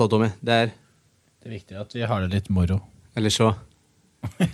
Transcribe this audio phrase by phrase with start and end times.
[0.00, 0.30] Sa Tommy?
[0.40, 2.80] Det er Det er viktig at vi har det litt moro.
[3.18, 3.50] Eller så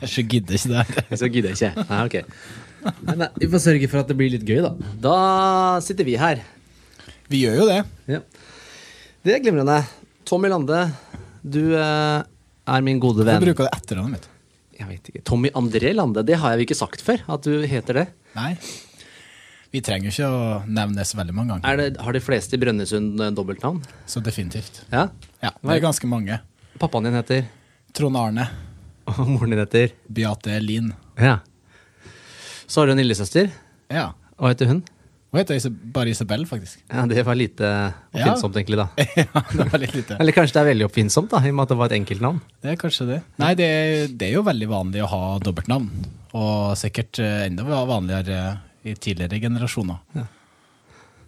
[0.06, 1.16] Så gidder ikke det her.
[1.18, 1.86] Så gidder jeg ikke.
[1.90, 2.92] Nei, ok.
[3.06, 4.70] Men nei, vi får sørge for at det blir litt gøy, da.
[5.02, 5.14] Da
[5.82, 6.43] sitter vi her.
[7.30, 7.80] Vi gjør jo det.
[8.14, 8.20] Ja.
[9.26, 9.80] Det er glimrende.
[10.26, 10.85] Tommy Lande,
[11.43, 13.43] du eh, er min gode Du venn.
[13.43, 14.29] bruker det etternavnet mitt.
[14.79, 15.22] Jeg vet ikke.
[15.26, 17.22] Tommy André Lande, det har jeg ikke sagt før?
[17.35, 18.07] At du heter det?
[18.38, 18.52] Nei.
[19.75, 21.66] Vi trenger ikke å nevne det så veldig mange ganger.
[21.68, 23.82] Er det har de fleste i Brønnøysund eh, dobbeltnavn?
[24.08, 24.82] Så definitivt.
[24.93, 25.08] Ja?
[25.43, 26.38] Ja, det er ganske mange.
[26.80, 27.46] Pappaen din heter
[27.96, 28.48] Trond Arne.
[29.16, 30.93] Og moren din heter Beate Lien.
[31.21, 31.38] Ja.
[32.66, 33.50] Så har du en lillesøster.
[33.92, 34.10] Ja.
[34.36, 34.84] Hva heter hun?
[35.34, 35.58] Hun heter
[35.92, 36.80] bare Isabel, faktisk.
[36.88, 37.69] Ja, Det var lite
[38.14, 38.86] oppfinnsomt, egentlig, da.
[39.20, 40.16] ja, det var litt lite.
[40.22, 42.38] Eller kanskje det er veldig oppfinnsomt, da, i og med at det var et enkeltnavn.
[42.62, 43.19] Det er kanskje det.
[43.42, 45.91] Nei, det er, det er jo veldig vanlig å ha dobbeltnavn.
[46.41, 48.38] Og sikkert eh, enda vanligere
[48.86, 50.26] i tidligere generasjoner.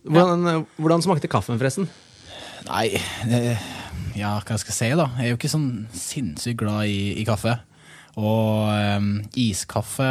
[0.08, 1.88] Hvordan, eh, hvordan smakte kaffen, forresten?
[2.68, 2.98] Nei,
[4.18, 5.08] ja, hva skal jeg si, da?
[5.18, 7.54] Jeg er jo ikke sånn sinnssykt glad i, i kaffe.
[8.18, 8.66] Og
[8.98, 10.08] um, iskaffe,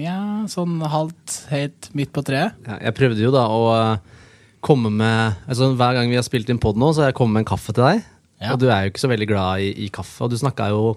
[0.00, 2.56] ja, sånn halvt, helt midt på treet.
[2.64, 4.22] Ja, jeg prøvde jo da å eh,
[4.64, 7.36] komme med altså Hver gang vi har spilt inn pod nå, så har jeg kommet
[7.36, 8.00] med en kaffe til deg.
[8.40, 8.54] Ja.
[8.54, 10.22] Og du er jo ikke så veldig glad i, i kaffe.
[10.24, 10.94] Og du snakka jo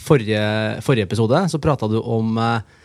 [0.00, 0.40] forrige,
[0.86, 2.78] forrige episode, så prata du om eh,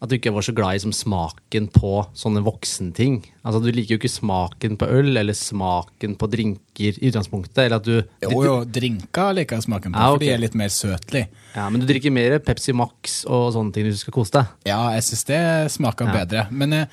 [0.00, 3.16] at du ikke var så glad i som smaken på sånne voksenting.
[3.42, 7.64] Altså Du liker jo ikke smaken på øl eller smaken på drinker i utgangspunktet.
[7.64, 10.54] Eller at du Jo, jo, drinker liker jeg smaken på, Ja, for de er litt
[10.54, 11.24] mer søtlig.
[11.56, 14.46] Ja, Men du drikker mer Pepsi Max og sånne ting hvis du skal kose deg.
[14.70, 15.42] Ja, jeg syns det
[15.74, 16.12] smaker Ja.
[16.24, 16.46] bedre.
[16.52, 16.86] Men eh,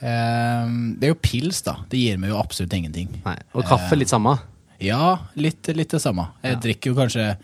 [0.00, 1.78] det er jo pils, da.
[1.90, 3.08] Det gir meg jo absolutt ingenting.
[3.24, 4.38] Nei, Og kaffe litt samme.
[4.78, 6.28] Ja, litt, litt det samme.
[6.44, 6.60] Jeg Ja.
[6.60, 7.36] drikker jo kanskje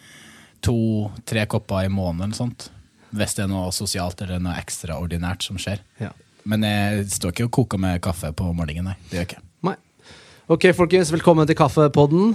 [0.62, 2.69] to-tre kopper i måneden, sånt.
[3.12, 5.83] Hvis det er noe sosialt eller noe ekstraordinært som skjer.
[6.00, 6.12] Ja.
[6.48, 8.96] Men jeg står ikke og koker med kaffe på morgenen, nei.
[9.11, 9.42] Det gjør jeg ikke.
[9.68, 9.74] Nei.
[10.52, 12.33] Ok, folkens, velkommen til Kaffepodden.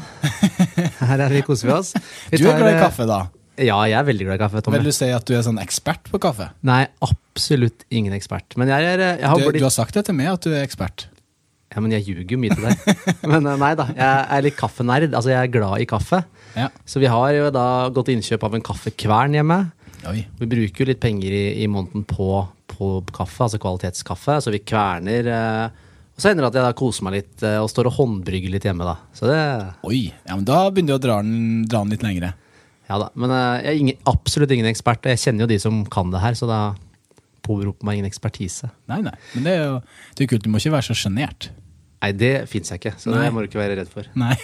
[1.09, 1.91] Her er vi, koser vi oss.
[2.31, 3.19] Vi Du er glad i eh, kaffe, da?
[3.57, 4.61] Ja, jeg er veldig glad i kaffe.
[4.63, 4.77] Tommy.
[4.79, 6.51] Vil du si at du er sånn ekspert på kaffe?
[6.65, 8.55] Nei, absolutt ingen ekspert.
[8.61, 10.53] Men jeg, er, jeg har Du, blitt du har sagt det til meg at du
[10.53, 11.09] er ekspert.
[11.73, 13.01] Ja, men jeg ljuger jo mye til deg.
[13.33, 15.09] Men eh, nei da, jeg er litt kaffenerd.
[15.11, 16.21] Altså, jeg er glad i kaffe.
[16.55, 16.69] Ja.
[16.87, 19.59] Så vi har jo da gått innkjøp av en kaffekvern hjemme.
[20.05, 20.21] Oi.
[20.39, 22.29] Vi bruker jo litt penger i, i måneden på,
[22.71, 24.37] på kaffe, altså kvalitetskaffe.
[24.43, 25.29] Så vi kverner.
[25.33, 25.85] Eh,
[26.17, 28.53] og så hender det at jeg da koser meg litt eh, og står og håndbrygger
[28.53, 28.95] litt hjemme, da.
[29.17, 29.39] Så det
[29.87, 30.07] Oi.
[30.25, 32.33] Ja, men da begynner du å dra den, dra den litt lengre.
[32.87, 33.11] Ja da.
[33.19, 35.05] Men eh, jeg er ingen, absolutt ingen ekspert.
[35.11, 36.61] Jeg kjenner jo de som kan det her, så da
[37.47, 38.71] påberoper meg ingen ekspertise.
[38.91, 39.15] Nei, nei.
[39.35, 39.79] Men det er jo
[40.17, 40.45] det er kult.
[40.45, 41.51] Du må ikke være så sjenert.
[41.97, 43.23] Nei, det fins jeg ikke, så Nei.
[43.25, 44.05] det må du ikke være redd for.
[44.21, 44.35] Nei.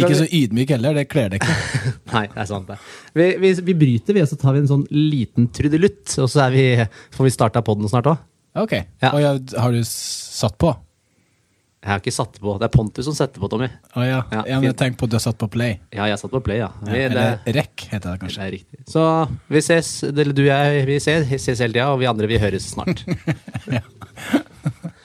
[0.00, 0.94] ikke så ydmyk heller.
[0.96, 1.56] Det kler deg ikke.
[2.14, 2.78] Nei, det er sant det.
[3.12, 6.14] Vi, vi, vi bryter, vi, og så tar vi en sånn liten trudelutt.
[6.24, 6.64] Og så er vi,
[7.12, 8.24] får vi starta podden snart òg.
[8.64, 8.72] Ok.
[9.02, 9.10] Ja.
[9.12, 10.72] Og jeg, har du satt på?
[11.84, 12.54] Jeg har ikke satt på.
[12.56, 13.66] Det er Pontus som setter på, Tommy.
[13.68, 14.20] Å ja.
[14.32, 15.74] Ja, ja, men jeg tenker på at du har satt på play.
[15.92, 16.70] Ja, jeg har satt på play, ja.
[16.80, 18.46] Vi, Ja, det, eller rekk, heter det det kanskje.
[18.46, 18.80] er riktig.
[18.88, 19.02] Så
[19.52, 22.40] vi ses, eller du og jeg, vi ses, ses hele tida, og vi andre vi
[22.40, 23.04] høres snart.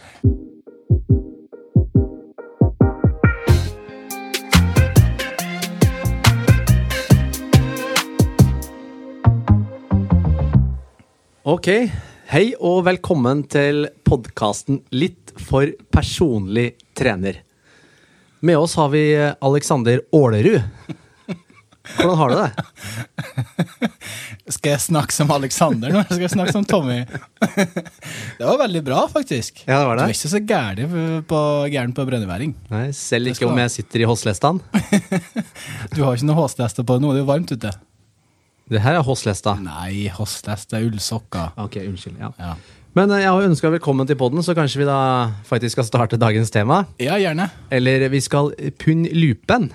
[11.50, 11.66] Ok,
[12.30, 17.40] hei og velkommen til podkasten Litt for personlig trener.
[18.46, 20.60] Med oss har vi Alexander Ålerud.
[21.96, 22.52] Hvordan har du det?
[24.60, 26.06] Skal jeg snakke som Alexander nå?
[26.12, 27.00] Skal jeg snakke som Tommy?
[28.38, 29.64] det var veldig bra, faktisk.
[29.66, 30.06] Ja, det var det.
[30.06, 31.44] Du er ikke så gæren på,
[31.74, 32.54] gæren på brønnøyværing.
[32.70, 34.62] Nei, selv ikke om jeg sitter i Hosslestan.
[35.96, 37.74] Du har ikke noe håslester på nå, det er jo varmt ute.
[38.70, 39.56] Det her er Hosslesta.
[39.58, 41.56] Nei, Hosslesta er ullsokker.
[41.58, 42.20] Ok, unnskyld.
[42.22, 42.30] Ja.
[42.38, 42.54] Ja.
[42.98, 45.00] Men eh, jeg har ønska velkommen til podden, så kanskje vi da
[45.48, 46.84] faktisk skal starte dagens tema.
[47.02, 47.48] ja, gjerne.
[47.74, 49.72] Eller vi skal pund lupen.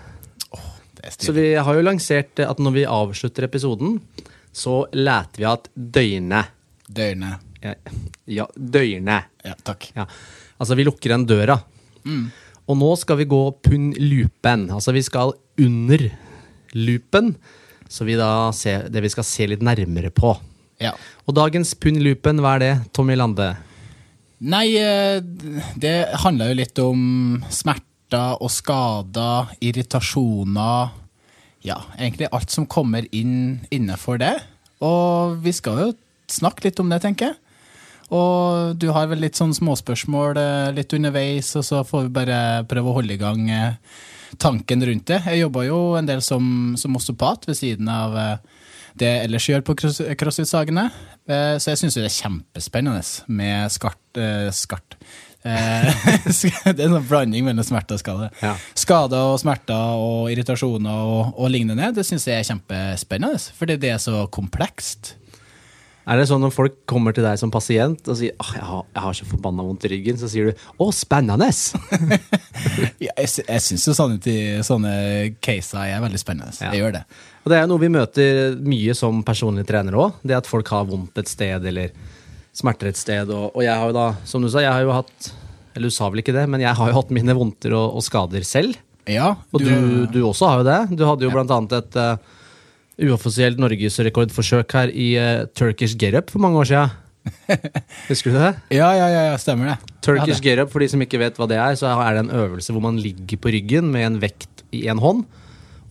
[1.02, 3.98] Er Så vi har jo lansert at når vi avslutter episoden,
[4.54, 6.54] så leter vi at døgnet
[6.86, 7.42] Døgnet.
[7.64, 7.74] Ja,
[8.28, 9.26] ja døgnet.
[9.42, 9.88] Ja, takk.
[9.96, 10.06] Ja.
[10.60, 11.58] Altså, vi lukker igjen døra.
[12.68, 14.68] Og nå skal vi gå pund lupen.
[14.70, 16.06] Altså, vi skal under
[16.76, 17.34] lupen.
[17.94, 20.32] Så vi da ser det vi skal se litt nærmere på.
[20.82, 20.94] Ja.
[21.28, 23.52] Og dagens pund lupen, hva er det, Tommy Lande?
[24.44, 25.20] Nei, eh,
[25.78, 25.94] det
[26.24, 27.04] handler jo litt om
[27.54, 30.90] smerter og skader, irritasjoner
[31.64, 34.34] Ja, egentlig alt som kommer inn innenfor det.
[34.84, 35.86] Og vi skal jo
[36.28, 37.38] snakke litt om det, tenker jeg.
[38.12, 42.40] Og du har vel litt sånn småspørsmål eh, litt underveis, og så får vi bare
[42.68, 43.78] prøve å holde i gang eh,
[44.40, 45.20] tanken rundt det.
[45.26, 48.36] Jeg jobba jo en del som, som osteopat ved siden av eh,
[48.98, 50.88] det jeg ellers gjør på cross- CrossFit-sagene.
[51.28, 54.98] Eh, Så jeg syns det er kjempespennende med skart, eh, skart
[55.44, 58.30] det er en sånn blanding mellom smerte og skade.
[58.40, 58.54] Ja.
[58.80, 63.42] Skader og smerter og irritasjoner og, og lignende, det syns jeg er kjempespennende.
[63.58, 65.12] Fordi det er så komplekst.
[66.04, 68.82] Er det sånn når folk kommer til deg som pasient og sier «Åh, jeg, har,
[68.92, 71.48] 'jeg har så forbanna vondt i ryggen', så sier du 'å, spennende'?
[73.04, 74.18] Ja, jeg jeg syns jo sånne,
[74.64, 74.92] sånne
[75.44, 76.52] caser er veldig spennende.
[76.60, 76.72] Ja.
[76.72, 77.04] Jeg gjør det.
[77.44, 80.20] Og det er noe vi møter mye som personlig trener òg.
[80.24, 81.92] Det at folk har vondt et sted eller
[82.56, 83.28] smerter et sted.
[83.32, 85.32] Og, og jeg har jo da, som du sa, jeg har jo hatt
[85.74, 88.04] Eller du sa vel ikke det, men jeg har jo hatt mine vondter og, og
[88.06, 88.76] skader selv.
[89.10, 90.96] Ja, Og du, du også har jo det.
[90.96, 92.14] Du hadde jo blant annet et uh,
[93.00, 97.00] uoffisielt norgesrekordforsøk her i uh, Turkish Get-Up for mange år siden.
[98.10, 98.50] Husker du det?
[98.76, 99.94] ja, ja, ja, ja, stemmer det.
[100.04, 100.44] Turkish ja, det.
[100.44, 102.84] Get-Up, for de som ikke vet hva det er, så er det en øvelse hvor
[102.84, 105.24] man ligger på ryggen med en vekt i en hånd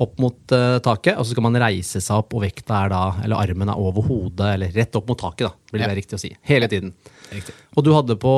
[0.04, 3.02] opp mot uh, taket, og så skal man reise seg opp, og vekta er da,
[3.24, 5.92] eller armen er over hodet, eller rett opp mot taket, da, vil det Ja.
[5.94, 6.32] være riktig å si.
[6.50, 6.94] Hele tiden.
[7.32, 7.54] Riktig.
[7.78, 8.34] Og du hadde på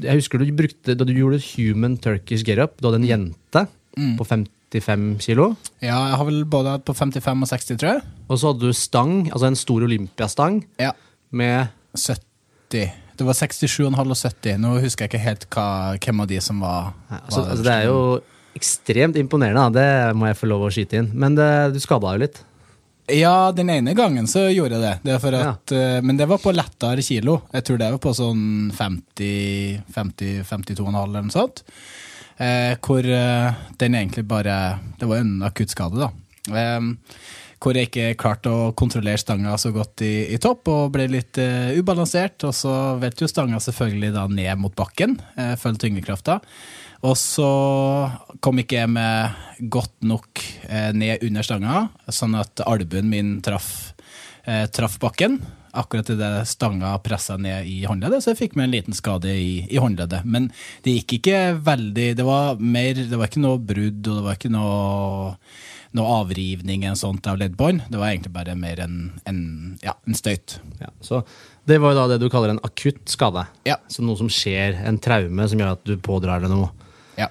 [0.00, 3.66] Jeg husker du brukte Da du gjorde Human Turkish Get-Up, du hadde en jente
[3.98, 4.14] Mm.
[4.16, 4.24] på
[4.70, 8.02] 55 kilo, Ja, jeg har vel både hatt på 55 og 60, tror jeg.
[8.28, 10.92] og så hadde du stang, altså en stor olympiastang, Ja.
[11.30, 12.92] med 70.
[13.18, 14.58] Det var 67,5 og 70.
[14.58, 17.72] Nå husker jeg ikke helt hva, hvem av de som var, altså, var altså, Det
[17.72, 18.20] er jo
[18.54, 21.10] ekstremt imponerende, det må jeg få lov å skyte inn.
[21.14, 22.42] Men det, du skada jo litt.
[23.08, 25.00] Ja, den ene gangen så gjorde jeg det.
[25.02, 26.00] det for at, ja.
[26.04, 27.40] Men det var på lettere kilo.
[27.54, 31.62] Jeg tror det var på sånn 50, 50 52,5 eller noe sånt.
[32.38, 36.10] Eh, hvor eh, den egentlig bare Det var en akuttskade, da.
[36.54, 36.80] Eh,
[37.58, 41.40] hvor jeg ikke klarte å kontrollere stanga så godt i, i topp, og ble litt
[41.42, 42.44] uh, ubalansert.
[42.46, 42.70] Og så
[43.02, 46.38] veltet jo stanga selvfølgelig da ned mot bakken, uh, følge tyngdekrafta.
[47.02, 47.48] Og så
[48.44, 53.72] kom ikke jeg med godt nok uh, ned under stanga, sånn at albuen min traff,
[54.46, 55.40] traff bakken.
[55.78, 59.62] Akkurat idet stanga pressa ned i håndleddet, så jeg fikk meg en liten skade i,
[59.70, 60.24] i håndleddet.
[60.26, 60.48] Men
[60.84, 64.38] det gikk ikke veldig Det var mer Det var ikke noe brudd, og det var
[64.38, 65.36] ikke noe,
[65.98, 67.86] noe avrivning eller sånt av leddbånd.
[67.88, 68.98] Det var egentlig bare mer en,
[69.28, 69.40] en,
[69.84, 70.58] ja, en støyt.
[70.82, 71.22] Ja, så
[71.68, 73.46] det var jo da det du kaller en akutt skade.
[73.68, 73.76] Ja.
[73.92, 76.70] Så noe som skjer, en traume som gjør at du pådrar deg noe.
[77.20, 77.28] ja.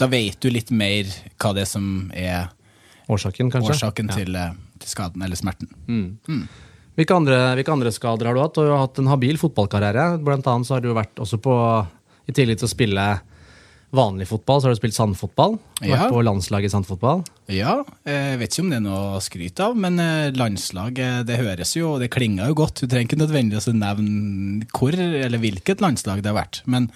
[0.00, 1.06] Da vet du litt mer
[1.38, 1.86] hva det er som
[2.16, 2.50] er
[3.12, 5.68] Årsaken, årsaken til, eh, til skaden, eller smerten.
[6.98, 8.56] Hvilke andre, hvilke andre skader har du hatt?
[8.58, 10.18] Du har hatt en habil fotballkarriere.
[10.24, 11.54] Blant annet så har du vært også på
[12.28, 13.06] I tillegg til å spille
[13.92, 15.58] vanlig fotball, så har du spilt sandfotball.
[15.82, 15.96] Ja.
[15.96, 17.24] Vært på landslaget i sandfotball.
[17.52, 17.74] Ja,
[18.08, 21.74] jeg vet ikke om det er noe å skryte av, men eh, landslag, det høres
[21.76, 22.80] jo, det klinger jo godt.
[22.80, 26.62] Du trenger ikke nødvendigvis å nevne hvor eller hvilket landslag det har vært.
[26.64, 26.88] Men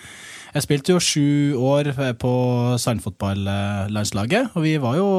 [0.56, 1.28] jeg spilte jo sju
[1.60, 2.32] år eh, på
[2.80, 5.10] sandfotballandslaget, og vi var jo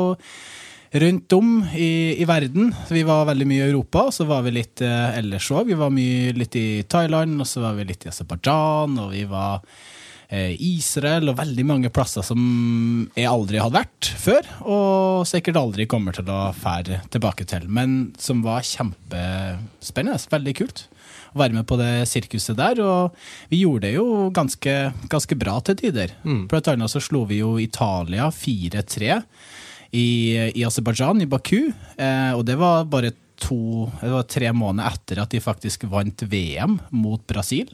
[0.91, 2.71] rundt om i, i verden.
[2.89, 5.67] Vi var veldig mye i Europa, og så var vi litt eh, ellers òg.
[5.71, 9.23] Vi var mye litt i Thailand, og så var vi litt i Aserbajdsjan, og vi
[9.29, 9.63] var
[10.29, 12.39] eh, Israel og veldig mange plasser som
[13.17, 18.13] jeg aldri hadde vært før, og sikkert aldri kommer til å fære tilbake til, men
[18.21, 20.21] som var kjempespennende.
[20.31, 20.87] Veldig kult
[21.35, 23.15] å være med på det sirkuset der, og
[23.51, 24.75] vi gjorde det jo ganske,
[25.11, 26.15] ganske bra til tider.
[26.47, 29.17] Blant annet så slo vi jo Italia 4-3
[29.91, 30.07] i,
[30.55, 35.21] i Aserbajdsjan, i Baku, eh, og det var bare to, det var tre måneder etter
[35.21, 37.69] at de faktisk vant VM mot Brasil.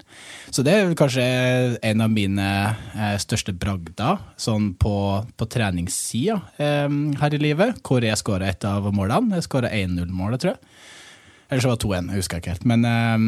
[0.52, 1.24] Så det er kanskje
[1.80, 2.48] en av mine
[2.94, 4.96] eh, største bragder sånn på,
[5.40, 9.40] på treningssida eh, her i livet, hvor jeg skåra et av målene.
[9.40, 10.73] Jeg skåra 1-0-målet, tror jeg.
[11.54, 12.64] Eller så var det 2-1, jeg husker ikke helt.
[12.70, 13.26] Men eh,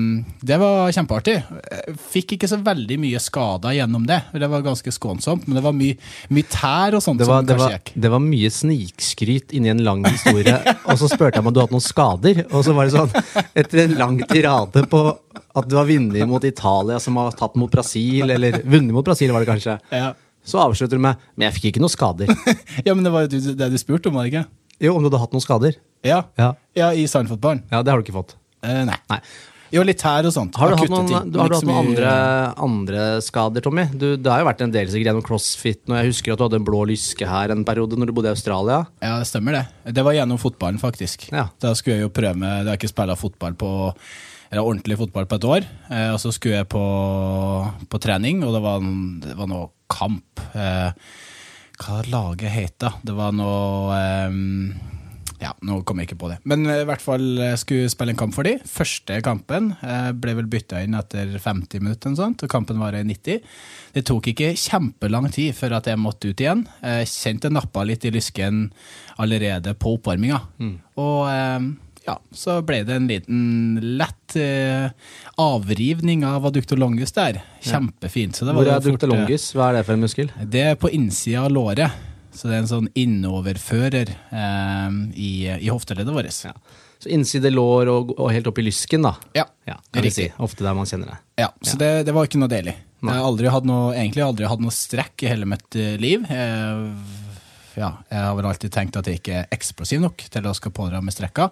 [0.49, 1.35] det var kjempeartig.
[1.45, 4.17] Jeg Fikk ikke så veldig mye skader gjennom det.
[4.33, 5.99] Det var ganske skånsomt, men det var mye,
[6.33, 7.93] mye tær og sånt Det var, som det, kanskje var, gikk.
[8.05, 10.57] det var mye snikskryt inni en lang historie.
[10.89, 13.85] og så spurte jeg om du hadde noen skader, og så var det sånn etter
[13.85, 15.05] en lang tirade på
[15.55, 19.31] at du har vunnet mot Italia, som har tatt mot Brasil, eller vunnet mot Brasil,
[19.31, 19.77] var det kanskje.
[19.93, 20.15] Ja.
[20.45, 22.29] Så avslutter du med Men jeg fikk ikke noen skader.
[22.87, 24.45] ja, men det var jo det du spurte om, var det ikke?
[24.83, 25.75] Jo, om du hadde hatt noen skader.
[26.05, 27.63] Ja, Ja, ja i sandfotballen.
[27.71, 28.35] ja det har du ikke fått.
[28.65, 28.97] Eh, nei.
[29.09, 29.19] Nei.
[29.73, 30.55] Jo, litt her og sånt.
[30.61, 32.11] Har du hatt noen, du, har du hatt noen andre,
[32.63, 33.87] andre skader, Tommy?
[33.91, 35.81] Du, det har jo vært en del sikkert gjennom crossfit.
[35.89, 38.29] Og jeg husker at du hadde en blå lyske her en periode når du bodde
[38.29, 38.83] i Australia.
[39.03, 39.63] Ja, det stemmer det.
[39.97, 41.27] Det var gjennom fotballen, faktisk.
[41.33, 41.47] Ja.
[41.59, 43.73] Da skulle jeg jo prøve med Da har jeg ikke spilt fotball på
[44.51, 45.65] eller ordentlig fotball på et år.
[45.89, 46.83] Eh, og så skulle jeg på,
[47.89, 48.83] på trening, og det var,
[49.25, 50.43] det var noe kamp.
[50.53, 50.91] Eh,
[51.79, 52.99] hva laget heter.
[53.05, 54.37] Det var noe eh,
[55.41, 56.37] Ja, nå kom jeg ikke på det.
[56.47, 58.55] Men eh, i hvert fall eh, skulle spille en kamp for de.
[58.71, 62.95] Første kampen eh, ble vel bytta inn etter 50 minutter, og sånt, og kampen var
[62.95, 63.43] i 90.
[63.97, 66.63] Det tok ikke kjempelang tid før at jeg måtte ut igjen.
[66.81, 68.69] Jeg kjente nappa litt i lysken
[69.21, 70.39] allerede på oppvarminga.
[71.03, 71.67] Og eh,
[72.05, 74.89] ja, så ble det en liten lett eh,
[75.41, 77.41] avrivning av adductor longus der.
[77.65, 78.35] Kjempefint.
[78.37, 79.47] Så det var Hvor er fort, eh, longus?
[79.57, 80.29] Hva er det for en muskel?
[80.55, 81.91] Det er på innsida av låret.
[82.35, 86.41] Så det er en sånn innoverfører eh, i, i hofteleddet vårt.
[86.45, 86.53] Ja.
[86.99, 89.15] Så innside lår og, og helt opp i lysken, da.
[89.35, 90.27] Ja, Ja, kan vi si.
[90.27, 90.39] riktig.
[90.45, 91.17] Ofte der man kjenner det.
[91.41, 92.75] Ja, så Det, det var ikke noe deilig.
[93.05, 96.23] Jeg har aldri hatt noe, egentlig aldri hatt noe strekk i hele mitt eh, liv.
[96.29, 96.93] Jeg,
[97.75, 100.73] ja, jeg har vel alltid tenkt at jeg ikke er eksplosiv nok til å skal
[100.73, 101.49] pådra med strekka.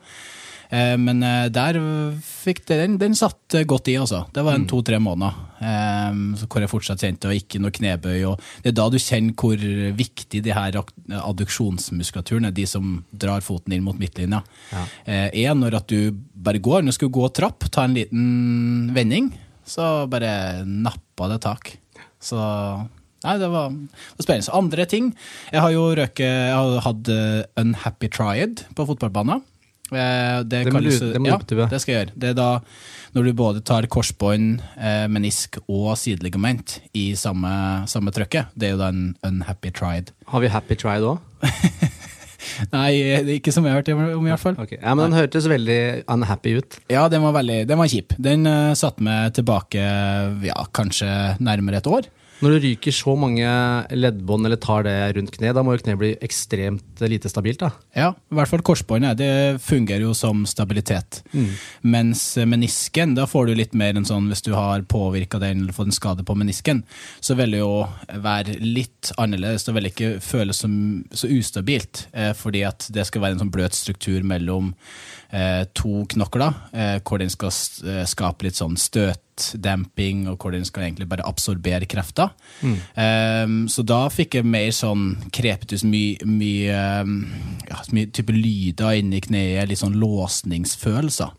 [0.73, 1.77] Eh, Men eh, der
[2.25, 4.23] fikk det, den, den satt eh, godt i, altså.
[4.33, 8.17] Det var en to-tre måneder hvor jeg fortsatt kjente og ikke noe knebøy.
[8.27, 9.61] Og det er da du kjenner hvor
[9.95, 14.41] viktig de her adduksjonsmuskulaturen er, de som drar foten inn mot midtlinja,
[14.73, 14.81] Ja.
[15.31, 16.81] er når at du bare går.
[16.83, 19.31] Når du skal gå trapp, ta en liten vending,
[19.63, 21.77] så bare nappa det tak.
[22.19, 22.35] Så
[23.23, 23.71] Nei, det var,
[24.19, 24.51] spennende.
[24.51, 25.05] Andre ting
[25.47, 27.07] Jeg har jo røket Jeg har hatt
[27.55, 29.39] Unhappy Triad på fotballbanen.
[29.95, 31.37] Eh, Det, Det kalles- det må ja,
[31.69, 32.13] det skal jeg gjøre.
[32.19, 32.49] Det er da
[33.13, 38.47] når du både tar korsbånd, eh, menisk og sideligament i samme, samme trykket.
[38.57, 40.09] Det er jo da en unhappy tried.
[40.33, 41.19] Har vi happy tried òg?
[42.73, 42.91] Nei,
[43.23, 44.57] det ikke som jeg har hørt om, i hvert fall.
[44.59, 44.77] Okay.
[44.81, 45.77] Ja, men den hørtes veldig
[46.11, 46.79] unhappy ut.
[46.91, 48.15] Ja, den var veldig, den var kjip.
[48.21, 49.79] Den uh, satte meg tilbake
[50.45, 51.07] ja, kanskje
[51.43, 52.09] nærmere et år.
[52.41, 53.47] Når du ryker så mange
[53.93, 57.61] leddbånd eller tar det rundt kne, da må jo kneet bli ekstremt lite stabilt.
[57.61, 57.71] da.
[57.95, 59.19] Ja, i hvert fall korsbåndet.
[59.19, 61.21] Det fungerer jo som stabilitet.
[61.81, 65.75] Mens menisken, da får du litt mer enn sånn hvis du har påvirka den eller
[65.75, 66.83] fått en skade på menisken,
[67.23, 67.85] så vil det jo
[68.23, 69.67] være litt annerledes.
[69.67, 70.75] Det vil ikke føles som,
[71.13, 74.73] så ustabilt, eh, fordi at det skal være en sånn bløt struktur mellom
[75.33, 77.53] eh, to knokler, eh, hvor den skal
[77.87, 78.77] eh, skape litt sånn
[79.37, 82.29] støtdemping, og hvor den skal egentlig bare absorbere krefter.
[82.63, 89.21] Eh, så da fikk jeg mer sånn krepetus, mye my, ja, mye type lyder inni
[89.25, 91.31] kneet, litt sånn låsningsfølelser.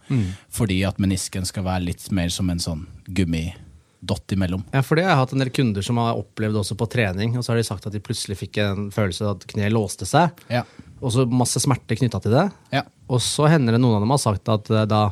[0.55, 4.65] Fordi at menisken skal være litt mer som en sånn gummidott imellom.
[4.75, 7.37] Ja, for det har jeg hatt en del kunder som har opplevd også på trening,
[7.39, 10.07] og så har de sagt at de plutselig fikk en følelse av at kneet låste
[10.09, 10.65] seg, Ja.
[11.01, 12.51] og så masse smerte knytta til det.
[12.73, 12.83] Ja.
[13.09, 15.11] Og så hender det noen av dem har sagt at eh, da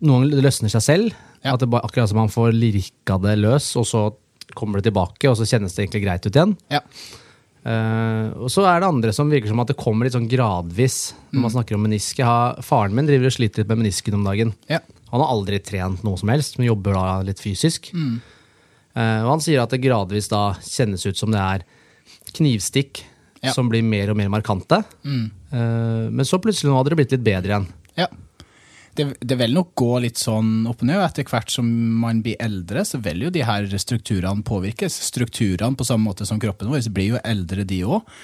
[0.00, 1.54] noen løsner seg selv, Ja.
[1.54, 4.02] at det bare, akkurat som man får lirka det løs, og så
[4.54, 6.56] kommer det tilbake, og så kjennes det egentlig greit ut igjen.
[6.70, 6.80] Ja.
[7.60, 11.10] Uh, og så er det andre som virker som at det kommer litt sånn gradvis
[11.28, 12.22] når man snakker om menisk.
[12.64, 14.54] Faren min driver og sliter litt med menisken om dagen.
[14.72, 14.78] Ja.
[15.10, 17.90] Han har aldri trent noe som helst, men jobber da litt fysisk.
[17.92, 21.66] Eh, og han sier at det gradvis da kjennes ut som det er
[22.36, 23.04] knivstikk
[23.42, 23.52] Ja.
[23.56, 24.82] som blir mer og mer markante.
[25.04, 27.68] Eh, men så plutselig nå hadde det blitt litt bedre igjen.
[27.96, 28.06] ja.
[29.00, 31.68] Det, det vil nok gå litt sånn opp og ned, etter hvert som
[32.02, 35.00] man blir eldre, så vil jo de her strukturene påvirkes.
[35.08, 38.18] Strukturene på samme måte som kroppen vår blir jo eldre, de òg.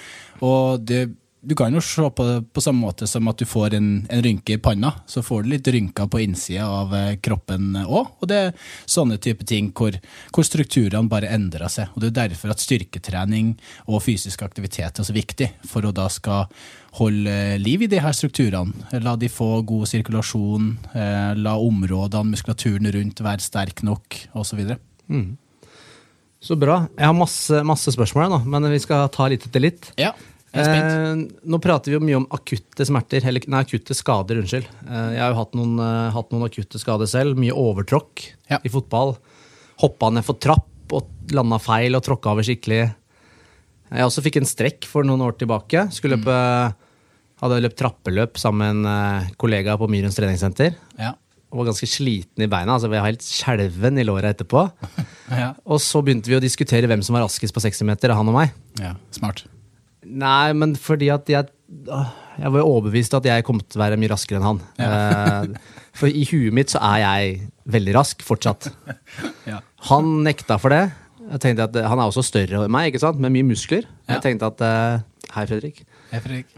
[0.45, 1.07] Og det,
[1.41, 4.23] du kan jo se på det på samme måte som at du får en, en
[4.25, 4.93] rynke i panna.
[5.07, 8.17] Så får du litt rynker på innsida av eh, kroppen òg.
[8.19, 9.95] Og det er sånne type ting hvor,
[10.35, 11.93] hvor strukturene bare endrer seg.
[11.95, 13.55] Og det er derfor at styrketrening
[13.87, 16.49] og fysisk aktivitet er så viktig, for å da skal
[16.99, 18.91] holde liv i de her strukturene.
[19.05, 24.65] La de få god sirkulasjon, eh, la områdene, muskulaturen rundt være sterk nok, osv.
[26.47, 26.87] Så bra.
[26.97, 29.93] Jeg har masse, masse spørsmål, nå, men vi skal ta litt etter litt.
[30.01, 30.17] Ja.
[30.65, 31.23] Eh,
[31.53, 34.69] nå prater vi jo mye om akutte smerter, eller nei, akutte skader, unnskyld.
[34.87, 37.37] Eh, jeg har jo hatt noen, eh, hatt noen akutte skader selv.
[37.41, 38.59] Mye overtråkk Ja.
[38.65, 39.17] i fotball.
[39.83, 42.95] Hoppa ned for trapp og landa feil og tråkka over skikkelig.
[43.93, 45.91] Jeg også fikk en strekk for noen år tilbake.
[45.93, 46.75] Skulle løpe,
[47.43, 48.87] hadde løpt trappeløp sammen med en
[49.27, 50.75] eh, kollega på Myrens treningssenter.
[50.99, 51.13] Ja.
[51.53, 52.75] Og var ganske sliten i beina.
[52.75, 54.71] altså Jeg var helt skjelven i låra etterpå.
[55.27, 55.55] Ja.
[55.67, 58.35] Og så begynte vi å diskutere hvem som var raskest på 60 meter, han og
[58.37, 58.53] meg.
[58.79, 59.43] ja, smart.
[60.07, 61.49] Nei, men fordi at jeg
[62.37, 64.59] Jeg var overbevist at jeg kom til å være mye raskere enn han.
[64.79, 65.47] Ja.
[65.97, 67.39] For i huet mitt så er jeg
[67.73, 68.69] veldig rask fortsatt.
[69.49, 69.63] Ja.
[69.89, 70.85] Han nekta for det.
[71.27, 73.19] Jeg tenkte at eh, Han er også større enn meg, ikke sant?
[73.23, 73.89] med mye muskler.
[74.07, 74.17] Ja.
[74.19, 75.81] Jeg tenkte at eh, Hei, Fredrik.
[76.13, 76.53] Hei, Fredrik.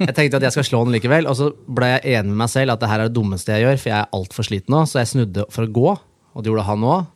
[0.00, 2.50] Jeg tenkte at jeg skal slå han likevel, og så ble jeg enig med meg
[2.52, 4.82] selv at det her er det dummeste jeg gjør, for jeg er altfor sliten nå.
[4.88, 5.90] Så jeg snudde for å gå,
[6.32, 7.08] og det gjorde han òg.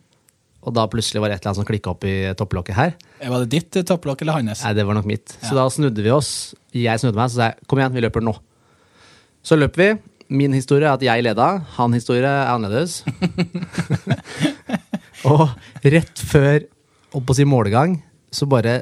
[0.65, 2.95] Og da plutselig var det et eller annet som klikka opp i topplokket her.
[3.21, 4.63] Var det ditt eh, topplokk eller hans?
[4.65, 5.35] Nei, det var nok mitt.
[5.45, 6.55] Så da snudde vi oss.
[6.73, 8.33] Jeg snudde meg, så sa jeg kom igjen, vi løper nå.
[9.45, 9.89] Så løper vi.
[10.33, 11.51] Min historie er at jeg leda.
[11.77, 13.03] Han historie er annerledes.
[15.29, 15.53] og
[15.85, 16.65] rett før
[17.15, 17.99] opp på sin målgang,
[18.33, 18.81] så bare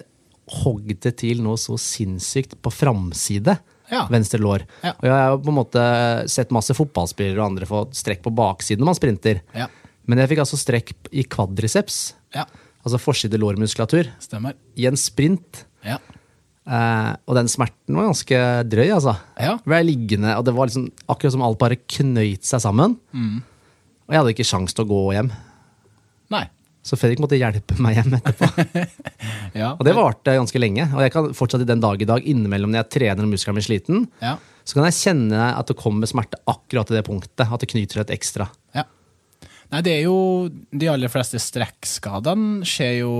[0.64, 3.58] hogg det til noe så sinnssykt på framside.
[3.92, 4.06] Ja.
[4.12, 4.64] Venstre lår.
[4.82, 4.96] Ja.
[4.96, 5.84] Og jeg har på en måte
[6.32, 9.44] sett masse fotballspillere og andre få strekk på baksiden når man sprinter.
[9.52, 9.68] Ja.
[10.08, 12.44] Men jeg fikk altså strekk i kvadriceps, Ja,
[12.84, 14.54] altså forside lårmuskulatur, stemmer.
[14.76, 15.64] i en sprint.
[15.86, 15.98] Ja.
[16.64, 18.40] Eh, og den smerten var ganske
[18.72, 19.14] drøy, altså.
[19.40, 19.58] Ja.
[19.68, 22.98] Jeg liggende, og det var liksom akkurat som alt bare knøyt seg sammen.
[23.14, 25.32] Og jeg hadde ikke sjans til å gå hjem.
[26.34, 26.46] Nei.
[26.84, 28.50] Så Fredrik måtte hjelpe meg hjem etterpå.
[29.54, 29.76] Ja.
[29.78, 30.88] Og det varte ganske lenge.
[30.98, 33.56] Og jeg kan fortsatt i den dag i dag, innimellom når jeg trener og muskelen
[33.60, 34.34] blir sliten, Ja.
[34.66, 37.46] så kan jeg kjenne at det kommer smerte akkurat til det punktet.
[37.46, 38.48] At det knyter litt ekstra.
[38.76, 38.84] Ja.
[39.74, 40.16] Nei, det er jo
[40.70, 43.14] De aller fleste strekkskadene skjer jo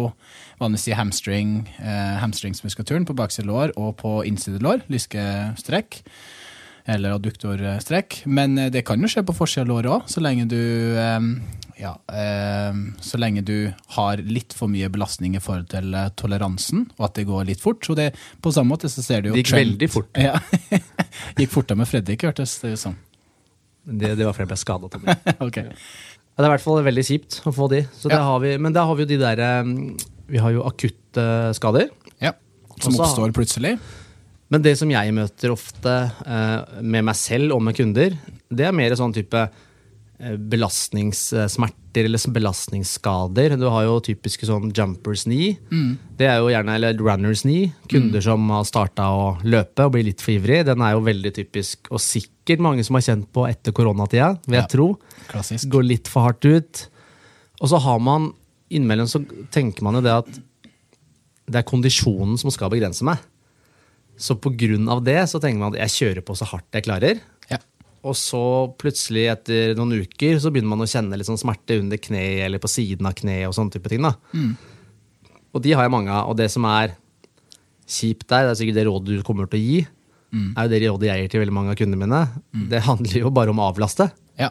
[0.62, 5.98] vanligvis i hamstring, eh, hamstringsmuskulaturen på bakside lår og på innside lår, lyskestrekk.
[6.86, 8.22] Eller adduktorstrekk.
[8.30, 10.60] Men eh, det kan jo skje på forsida av låret òg, så lenge du
[11.00, 11.28] eh,
[11.82, 13.56] ja, eh, så lenge du
[13.98, 17.64] har litt for mye belastning i forhold til eh, toleransen, og at det går litt
[17.64, 17.82] fort.
[17.88, 18.12] Så det,
[18.44, 20.14] på samme måte så ser du jo Det gikk trend- veldig fort.
[20.30, 20.38] Ja.
[21.40, 23.00] gikk fortere med Fredrik, hørtes det ut som.
[23.84, 24.88] Det, det var fordi jeg ble skada.
[24.94, 25.16] Tommy.
[26.34, 27.84] Ja, Det er i hvert fall veldig kjipt å få de.
[27.94, 29.74] Så det har vi, men da har vi jo de der eh,
[30.34, 31.90] Vi har jo akutte skader.
[32.24, 32.32] Ja.
[32.82, 33.76] Som Også- oppstår plutselig.
[34.50, 35.94] Men det som jeg møter ofte
[36.26, 38.18] eh, med meg selv og med kunder,
[38.54, 39.48] det er mer sånn type
[40.50, 43.56] belastningssmerter eller belastningsskader.
[43.60, 45.58] Du har jo typiske sånn jumpers knee.
[46.18, 47.72] Det er jo gjerne, eller runners knee.
[47.92, 50.64] Kunder som har starta å løpe og blir litt for ivrig.
[50.70, 54.60] Den er jo veldig typisk, og sikkert mange som har kjent på etter koronatida, vil
[54.60, 54.68] jeg Ja.
[54.68, 54.88] tro.
[55.30, 55.70] Klassisk.
[55.70, 56.88] Går litt for hardt ut.
[57.62, 58.34] Og så har man
[58.72, 60.40] innimellom så tenker man jo det at
[61.50, 63.20] det er kondisjonen som skal begrense meg.
[64.18, 67.20] Så av det så tenker man at jeg kjører på så hardt jeg klarer.
[68.04, 68.44] Og så
[68.82, 72.60] plutselig etter noen uker så begynner man å kjenne litt sånn smerte under kneet eller
[72.60, 74.04] på siden av kneet og sånne type ting.
[74.04, 74.14] da.
[75.54, 76.32] Og de har jeg mange av.
[76.32, 76.98] Og det som er
[77.88, 79.80] kjipt der, det er sikkert det rådet du kommer til å gi,
[80.58, 82.22] er jo det rådet jeg gir til veldig mange av kundene mine.
[82.72, 84.10] Det handler jo bare om å avlaste.
[84.40, 84.50] Ja.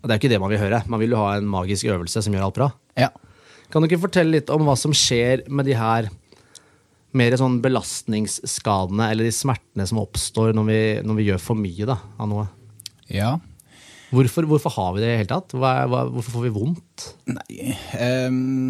[0.00, 0.82] Og det er jo ikke det man vil høre.
[0.88, 2.72] Man vil jo ha en magisk øvelse som gjør alt bra.
[2.96, 3.10] ja.
[3.72, 6.10] Kan du ikke fortelle litt om hva som skjer med de her
[7.16, 11.86] mer sånn belastningsskadene, eller de smertene som oppstår når vi, når vi gjør for mye
[11.88, 12.44] da, av noe?
[13.12, 13.36] Ja.
[14.12, 15.54] Hvorfor, hvorfor har vi det i det hele tatt?
[15.56, 17.06] Hva, hva, hvorfor får vi vondt?
[17.32, 17.76] Nei,
[18.28, 18.68] um,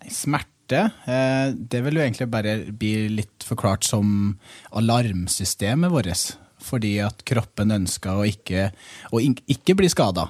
[0.00, 4.34] nei smerte uh, Det vil jo egentlig bare bli litt forklart som
[4.74, 6.34] alarmsystemet vårt.
[6.60, 8.68] Fordi at kroppen ønsker å ikke,
[9.14, 10.26] å ikke bli skada.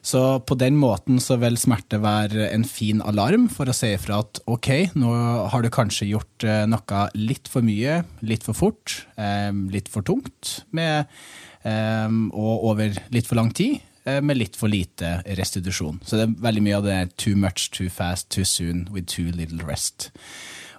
[0.00, 4.22] Så på den måten så vil smerte være en fin alarm for å si ifra
[4.22, 5.10] at ok, nå
[5.52, 10.06] har du kanskje gjort eh, noe litt for mye, litt for fort, eh, litt for
[10.06, 11.10] tungt, med,
[11.64, 16.00] og over litt for lang tid, eh, med litt for lite restitusjon.
[16.04, 19.30] Så det er veldig mye av det too much, too fast, too soon, with too
[19.30, 20.10] little rest.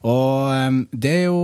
[0.01, 1.41] Og eh, det er jo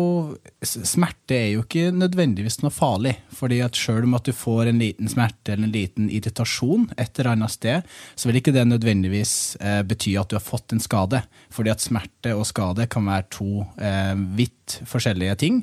[0.66, 3.18] Smerte er jo ikke nødvendigvis noe farlig.
[3.38, 7.20] fordi at selv om at du får en liten smerte eller en liten irritasjon et
[7.20, 7.84] eller annet sted,
[8.16, 11.22] så vil ikke det nødvendigvis eh, bety at du har fått en skade.
[11.54, 15.62] Fordi at smerte og skade kan være to eh, vidt forskjellige ting.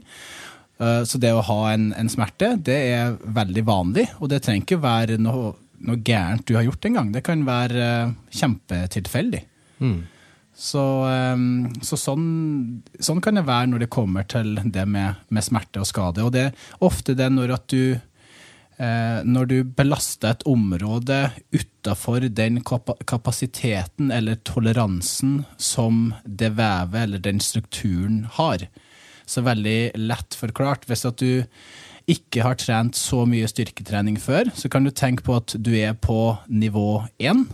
[0.81, 4.65] Eh, Så det å ha en, en smerte, det er veldig vanlig, og det trenger
[4.67, 5.53] ikke være noe,
[5.85, 7.13] noe gærent du har gjort engang.
[7.15, 9.45] Det kan være eh, kjempetilfeldig.
[10.55, 10.81] Så,
[11.35, 12.27] um, så sånn,
[13.03, 16.23] sånn kan det være når det kommer til det med, med smerte og skade.
[16.23, 17.97] Og det er ofte det når at du
[18.79, 21.19] eh, når du belaster et område
[21.51, 28.69] utafor den kapasiteten eller toleransen som det vevet eller den strukturen har.
[29.27, 30.87] Så veldig lett forklart.
[30.89, 31.45] Hvis at du
[32.11, 35.95] ikke har trent så mye styrketrening før, så kan du tenke på at du er
[35.97, 37.47] på nivå én.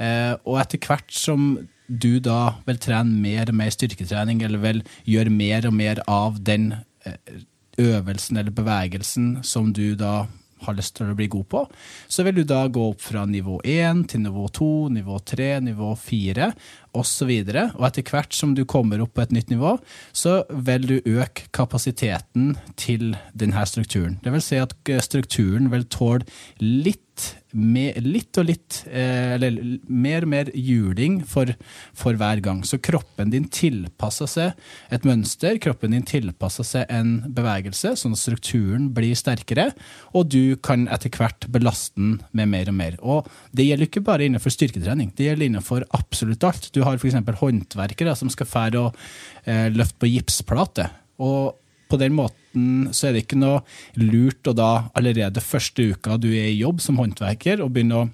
[0.00, 1.52] Eh, og etter hvert som
[1.90, 6.38] du da vil trene mer og mer styrketrening, eller vil gjøre mer og mer av
[6.46, 6.72] den
[7.04, 7.42] eh,
[7.80, 10.24] øvelsen eller bevegelsen som du da
[10.66, 11.64] har lyst til å bli god på,
[12.08, 15.94] så vil du da gå opp fra nivå 1 til nivå 2, nivå 3, nivå
[15.98, 16.50] 4
[16.96, 17.30] osv.
[17.30, 19.76] Og etter hvert som du kommer opp på et nytt nivå,
[20.12, 24.18] så vil du øke kapasiteten til denne strukturen.
[24.24, 26.26] Det vil si at eh, strukturen vil tåle
[26.60, 27.04] litt
[27.52, 31.52] med, litt og litt, eh, eller mer og mer juling for,
[31.96, 32.62] for hver gang.
[32.66, 38.22] Så kroppen din tilpasser seg et mønster, kroppen din tilpasser seg en bevegelse, sånn at
[38.22, 39.70] strukturen blir sterkere,
[40.14, 42.98] og du kan etter hvert belaste den med mer og mer.
[43.00, 46.70] Og det gjelder ikke bare innenfor styrketrening, det gjelder innenfor absolutt alt.
[46.74, 47.18] Du har f.eks.
[47.40, 49.00] håndverkere som skal fære og
[49.44, 50.90] eh, løfte på gipsplate.
[51.20, 51.59] Og
[51.90, 53.60] på den måten så er det ikke noe
[53.98, 58.08] lurt å da allerede første uka du er i jobb som håndverker, og begynne å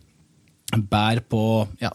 [0.75, 1.41] bære på
[1.79, 1.93] ja,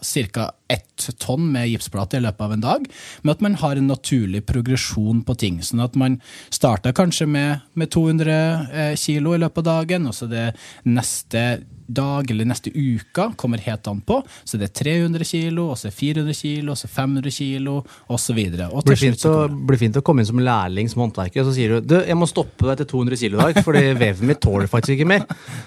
[0.72, 2.86] ett tonn med gipsplate i løpet av en dag,
[3.22, 5.60] men at man har en naturlig progresjon på ting.
[5.62, 8.32] Sånn at man starter kanskje med, med 200
[8.72, 10.52] eh, kilo i løpet av dagen, og så det
[10.88, 11.62] neste
[11.94, 14.20] dag eller neste uke, kommer helt an på.
[14.44, 16.96] Så det er 300 kilo, og så er det 400 kilo, og så er det
[16.96, 17.76] 500 kilo,
[18.12, 18.40] osv.
[18.52, 19.36] Det blir fint, å,
[19.70, 22.16] blir fint å komme inn som lærling som håndverker, og så sier du du, jeg
[22.18, 25.26] må stoppe deg til 200 kilo i dag, fordi veven mitt tåler faktisk ikke mer.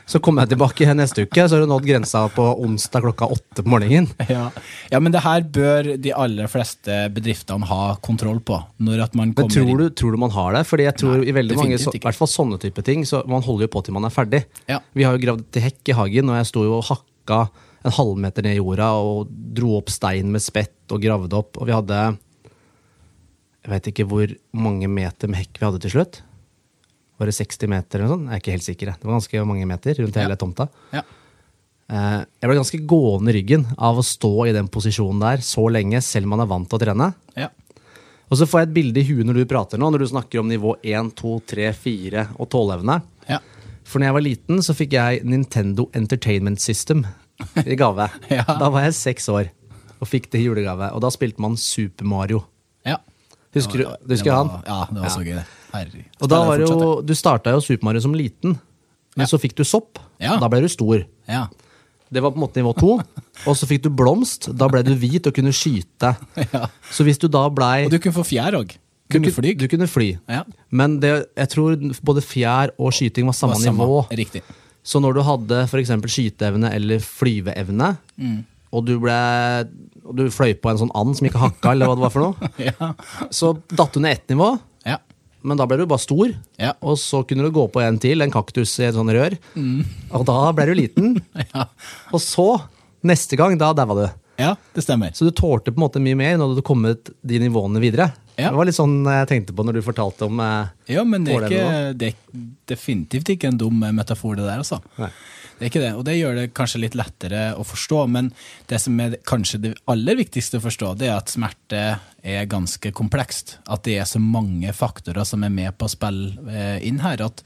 [0.09, 3.65] Så kommer jeg tilbake neste uke, så har du nådd grensa på onsdag klokka åtte
[3.65, 4.09] på morgenen.
[4.35, 4.47] Ja.
[4.89, 8.57] ja, men det her bør de aller fleste bedriftene ha kontroll på.
[8.81, 10.63] når at man kommer men tror du, tror du man har det?
[10.67, 13.45] Fordi jeg tror Nei, i veldig mange, i hvert fall sånne type ting, så man
[13.45, 14.41] holder jo på til man er ferdig.
[14.71, 14.81] Ja.
[14.97, 17.39] Vi har jo gravd til hekk i hagen, og jeg sto jo og hakka
[17.85, 21.59] en halvmeter ned i jorda og dro opp stein med spett og gravde opp.
[21.59, 21.99] Og vi hadde
[23.65, 26.21] Jeg vet ikke hvor mange meter med hekk vi hadde til slutt.
[27.17, 28.27] Var det 60 meter eller noe sånt?
[28.29, 28.91] Jeg er ikke helt sikker.
[28.93, 30.67] Det var ganske mange meter rundt hele tomta.
[30.93, 31.03] Ja.
[31.85, 35.67] Eh, jeg ble ganske gående i ryggen av å stå i den posisjonen der så
[35.71, 37.11] lenge, selv om man er vant til å trene.
[37.37, 37.49] Ja.
[38.25, 40.41] Og så får jeg et bilde i huet når du prater nå, når du snakker
[40.41, 42.97] om nivå 1, 2, 3, 4 og tåleevne.
[43.29, 43.39] Ja.
[43.85, 47.05] For når jeg var liten, så fikk jeg Nintendo Entertainment System
[47.61, 48.09] i gave.
[48.37, 48.45] ja.
[48.47, 49.51] Da var jeg seks år
[50.01, 50.89] og fikk det i julegave.
[50.95, 52.41] Og da spilte man Super Mario.
[52.85, 52.99] Ja.
[53.55, 54.65] Husker du, du husker var, han?
[54.67, 55.37] Ja, det var så gøy.
[55.75, 56.07] Herregud.
[56.19, 58.57] Og da var jo, Du starta jo Super Mario som liten,
[59.15, 60.01] men så fikk du sopp.
[60.19, 61.05] Da ble du stor.
[61.29, 61.45] Ja.
[62.11, 62.97] Det var på en måte nivå to.
[63.49, 64.49] Og så fikk du blomst.
[64.55, 66.13] Da ble du hvit og kunne skyte.
[66.39, 66.67] Ja.
[66.93, 68.75] Så hvis du da blei Og du kunne få fjær òg.
[69.11, 69.53] Kunne du, fly?
[69.57, 70.09] Du kunne fly.
[70.31, 70.41] Ja.
[70.73, 73.85] Men det, jeg tror både fjær og skyting var samme, var samme.
[73.85, 73.99] nivå.
[74.17, 74.41] Riktig.
[74.85, 75.93] Så når du hadde f.eks.
[76.13, 78.37] skyteevne eller flyveevne, mm.
[78.73, 79.17] og du ble
[80.05, 82.27] og du fløy på en sånn and som ikke hakka, eller hva det var for
[82.27, 82.91] noe, ja.
[83.33, 84.53] så datt du ned ett nivå.
[84.85, 84.99] Ja
[85.45, 86.33] men da ble du bare stor.
[86.61, 86.73] Ja.
[86.81, 89.35] Og så kunne du gå på en til, en kaktus i et sånt rør.
[89.53, 89.83] Mm.
[90.17, 91.11] Og da ble du liten.
[91.53, 91.67] ja.
[92.11, 92.47] Og så,
[93.05, 94.05] neste gang, da daua du.
[94.41, 95.13] Ja, det stemmer.
[95.15, 98.09] Så du tålte på en måte mye mer når du hadde kommet de nivåene videre.
[98.35, 98.49] Ja.
[98.49, 101.37] Det var litt sånn jeg tenkte på når du fortalte om eh, Ja, men det
[101.37, 104.81] er, ikke, det er definitivt ikke en dum metafor, det der, altså.
[104.99, 105.13] Nei.
[105.55, 108.01] Det er ikke det, og det gjør det kanskje litt lettere å forstå.
[108.11, 108.27] Men
[108.67, 111.83] det som er kanskje det aller viktigste å forstå, det er at smerte
[112.25, 113.55] er ganske komplekst.
[113.71, 117.23] At det er så mange faktorer som er med på å spille eh, inn her.
[117.23, 117.45] At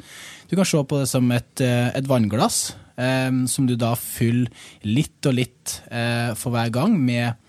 [0.49, 4.51] du kan se på det som et, eh, et vannglass, eh, som du da fyller
[4.87, 7.45] litt og litt eh, for hver gang med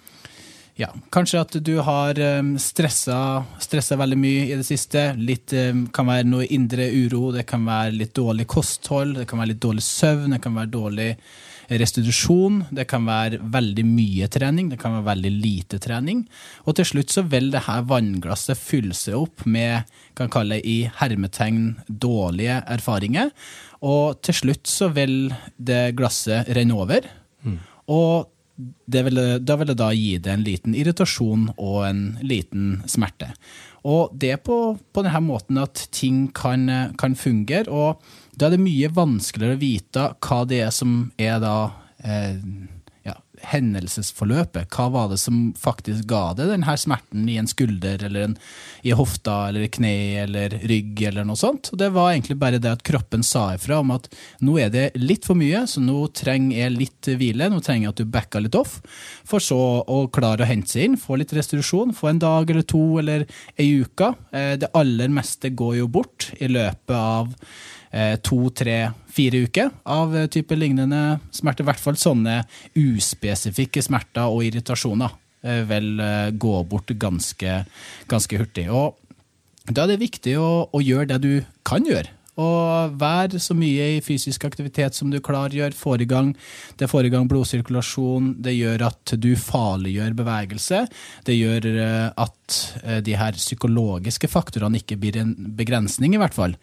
[0.81, 5.11] ja, kanskje at du har um, stressa, stressa, veldig mye i det siste.
[5.19, 9.43] Litt um, kan være noe indre uro, det kan være litt dårlig kosthold, det kan
[9.43, 11.11] være litt dårlig søvn, det kan være dårlig
[11.71, 16.25] restitusjon, det kan være veldig mye trening, det kan være veldig lite trening.
[16.67, 19.87] Og til slutt så vil det her vannglasset fylle seg opp med
[20.19, 23.31] kan kalle det i hermetegn dårlige erfaringer.
[23.87, 27.07] Og til slutt så vil det glasset renne over.
[27.47, 27.59] Mm.
[27.91, 28.29] Og
[28.91, 33.31] vil, da vil det da gi det en liten irritasjon og en liten smerte.
[33.89, 36.67] Og det er på, på denne måten at ting kan,
[37.01, 38.03] kan, fungere, og
[38.41, 41.57] da er det mye vanskeligere å vite hva det er som er da
[42.01, 42.39] eh,
[43.47, 44.69] hendelsesforløpet.
[44.75, 48.37] Hva var det som faktisk ga deg denne smerten i en skulder eller en,
[48.87, 49.93] i hofta eller kne
[50.25, 51.73] eller rygg eller noe sånt?
[51.73, 54.11] Og det var egentlig bare det at kroppen sa ifra om at
[54.45, 57.51] nå er det litt for mye, så nå trenger jeg litt hvile.
[57.53, 58.79] Nå trenger jeg at du backer litt off,
[59.29, 62.67] for så å klare å hente seg inn, få litt restitusjon, få en dag eller
[62.67, 63.27] to eller
[63.61, 64.15] ei uke.
[64.37, 67.35] Eh, det aller meste går jo bort i løpet av
[68.23, 71.65] to, tre, fire uker av eh, type lignende smerter.
[71.65, 72.41] I hvert fall sånne
[72.79, 75.93] uspesifikke smerter og irritasjoner eh, vil
[76.41, 77.61] gå bort ganske,
[78.11, 78.69] ganske hurtig.
[78.71, 78.97] Og
[79.71, 81.35] da er det viktig å, å gjøre det du
[81.67, 82.17] kan gjøre.
[82.41, 85.75] Og vær så mye i fysisk aktivitet som du klargjør.
[85.77, 86.31] Får i gang,
[86.81, 88.31] det får i gang blodsirkulasjon.
[88.41, 90.87] Det gjør at du farliggjør bevegelse.
[91.27, 91.69] Det gjør
[92.15, 92.57] at
[93.05, 96.57] de her psykologiske faktorene ikke blir en begrensning, i hvert fall.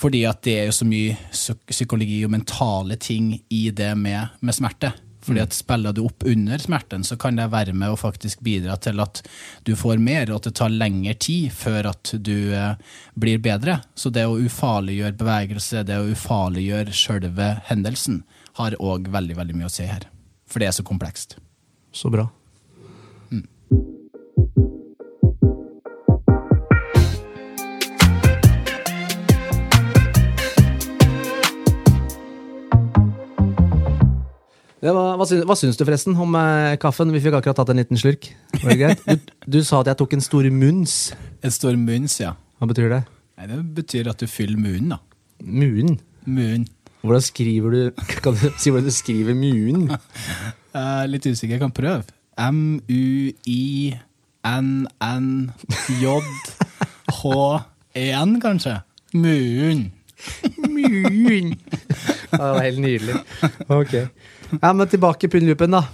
[0.00, 1.16] Fordi at det er jo så mye
[1.68, 4.94] psykologi og mentale ting i det med, med smerte.
[5.20, 8.78] Fordi at Spiller du opp under smerten, så kan det være med å faktisk bidra
[8.80, 9.20] til at
[9.68, 12.80] du får mer, og at det tar lengre tid før at du eh,
[13.20, 13.80] blir bedre.
[13.94, 18.22] Så det å ufarliggjøre bevegelse, det å ufarliggjøre sjølve hendelsen,
[18.56, 20.08] har òg veldig, veldig mye å si her.
[20.50, 21.36] For det er så komplekst.
[21.92, 22.30] Så bra.
[34.80, 37.10] Var, hva, syns, hva, syns, du forresten om eh, kaffen?
[37.12, 38.30] Vi fikk akkurat tatt en liten slurk.
[38.56, 40.94] Du, du, sa at jeg tok en stor munns.
[41.44, 42.32] En stor munns, ja.
[42.56, 43.02] Hva betyr det?
[43.36, 44.98] Nei, Det betyr at du fyller munnen, da.
[45.44, 46.00] Munnen?
[46.24, 46.64] Munnen.
[47.00, 49.88] Hvordan skriver du Kan du si hvordan du skriver munnen?
[51.12, 52.04] litt usikker, jeg kan prøve.
[52.40, 53.60] M-u-i-n-n-j-h-e-n,
[58.40, 58.74] kanskje?
[59.12, 59.92] Munnen.
[60.56, 61.58] Munnen.
[62.36, 63.18] det var helt nydelig.
[63.68, 63.94] Ok.
[64.60, 65.84] Ja, men tilbake i pundlupen, da.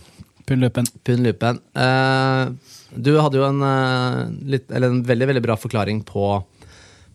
[0.47, 0.87] Pundlupen.
[1.05, 1.59] Pundlupen.
[1.75, 2.49] Eh,
[2.95, 4.21] du hadde jo en, eh,
[4.55, 6.29] litt, eller en veldig veldig bra forklaring på,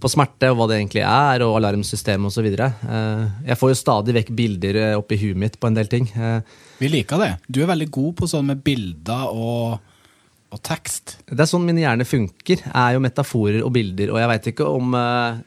[0.02, 2.50] på smerte og hva det egentlig er, og alarmsystem osv.
[2.52, 6.10] Uh, jeg får jo stadig vekk bilder eh, oppi huet mitt på en del ting.
[6.12, 6.42] Eh,
[6.82, 7.32] Vi liker det.
[7.48, 9.78] Du er veldig god på sånn med bilder og,
[10.52, 11.20] og tekst.
[11.30, 14.12] det er sånn min hjerne funker, er jo metaforer og bilder.
[14.12, 15.40] Og jeg veit ikke om, eh,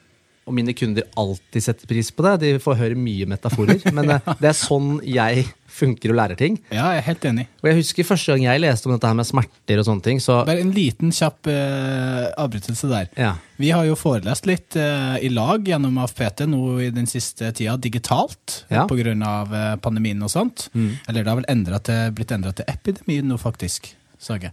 [0.45, 2.33] om mine kunder alltid setter pris på det.
[2.43, 3.79] De får høre mye metaforer.
[3.95, 6.59] Men eh, det er sånn jeg funker og lærer ting.
[6.71, 7.45] Ja, jeg er helt enig.
[7.63, 10.21] Og jeg husker første gang jeg leste om dette her med smerter og sånne ting,
[10.23, 13.09] så Bare en liten kjapp eh, avbrytelse der.
[13.19, 13.33] ja.
[13.57, 17.77] Vi har jo forelest litt eh, i lag gjennom AFPT nå i den siste tida,
[17.79, 18.83] digitalt, Ja.
[18.83, 20.69] av eh, pandemien og sånt.
[20.75, 23.93] Eller det har vel endret til, blitt endra til epidemi nå, faktisk.
[24.19, 24.51] Sage.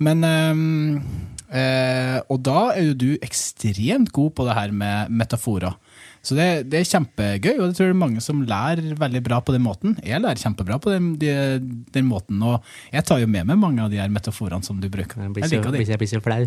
[0.00, 5.74] Men eh, Og da er jo du ekstremt god på det her med metaforer.
[6.22, 9.40] Så det, det er kjempegøy, og det tror det er mange som lærer veldig bra
[9.42, 9.96] på den måten.
[10.06, 12.62] Jeg lærer kjempebra på den, den, den måten, og
[12.94, 15.18] jeg tar jo med meg mange av de her metaforene som du bruker.
[15.18, 15.82] Jeg blir Jeg liker dem.
[15.90, 16.46] jeg blir så flau.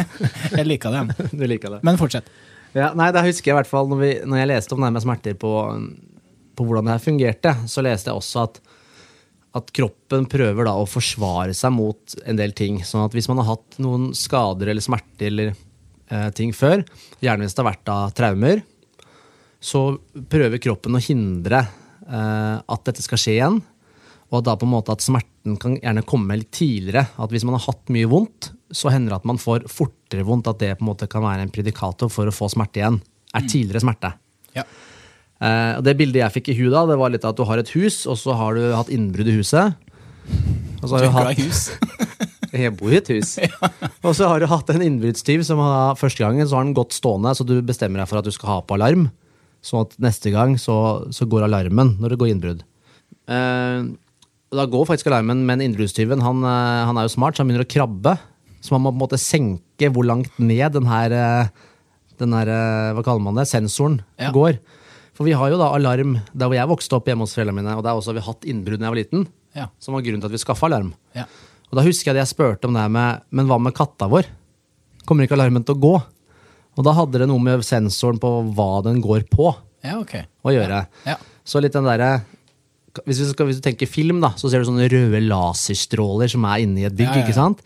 [0.58, 1.12] Jeg liker dem.
[1.40, 1.82] Du liker det.
[1.86, 2.32] Men fortsett.
[2.72, 4.90] Ja, nei, da husker jeg i hvert fall når, vi, når jeg leste om det
[4.94, 5.52] med smerter på,
[6.54, 8.60] på hvordan det her fungerte, så leste jeg også at,
[9.56, 12.78] at kroppen prøver da å forsvare seg mot en del ting.
[12.86, 16.84] Sånn at hvis man har hatt noen skader eller smerter eller eh, ting før,
[17.22, 18.62] gjerne hvis det har vært da traumer,
[19.60, 19.82] så
[20.30, 23.60] prøver kroppen å hindre eh, at dette skal skje igjen.
[24.30, 27.08] Og da på en måte at smerten kan gjerne komme litt tidligere.
[27.18, 30.52] At hvis man har hatt mye vondt, så hender det at man får fortere vondt.
[30.52, 33.00] At det på en måte kan være en predikator for å få smerte igjen.
[33.34, 34.12] Er tidligere smerte.
[34.54, 34.62] Ja.
[35.40, 37.60] Eh, og det bildet jeg fikk i huet da, det var litt at du har
[37.62, 39.78] et hus, og så har du hatt innbrudd i huset.
[40.82, 41.62] Og så har Du hatt, hus.
[42.52, 43.34] jeg bor i et hus.
[44.06, 46.94] Og så har du hatt en innbruddstyv som har, første gangen så har den gått
[46.96, 49.08] stående, så du bestemmer deg for at du skal ha på alarm.
[49.64, 50.76] Sånn at neste gang så,
[51.12, 52.62] så går alarmen når det går innbrudd.
[53.28, 53.84] Eh,
[54.56, 57.66] da går faktisk alarmen, men innbruddstyven han, eh, han er jo smart, så han begynner
[57.68, 58.16] å krabbe.
[58.64, 61.52] Så man må på en måte senke hvor langt ned den her, eh,
[62.20, 62.48] den her
[62.96, 64.32] hva kaller man det, sensoren Ja.
[64.34, 64.58] går.
[65.20, 67.74] For vi har jo da alarm der hvor jeg vokste opp hjemme hos foreldrene mine,
[67.76, 69.66] og der også har vi hatt innbrudd da jeg var liten, Ja.
[69.76, 70.94] som var grunnen til at vi skaffa alarm.
[71.12, 71.26] Ja.
[71.68, 74.08] Og da husker jeg det jeg spurte om det her med Men hva med katta
[74.08, 74.24] vår?
[75.04, 75.92] Kommer ikke alarmen til å gå?
[76.78, 79.52] Og da hadde det noe med sensoren på hva den går på,
[79.84, 80.24] ja, okay.
[80.42, 80.86] å gjøre.
[81.04, 81.18] Ja.
[81.44, 82.22] Så litt den derre
[83.04, 86.86] hvis, hvis du tenker film, da, så ser du sånne røde laserstråler som er inni
[86.88, 87.20] et bygg.
[87.22, 87.60] Ikke sant?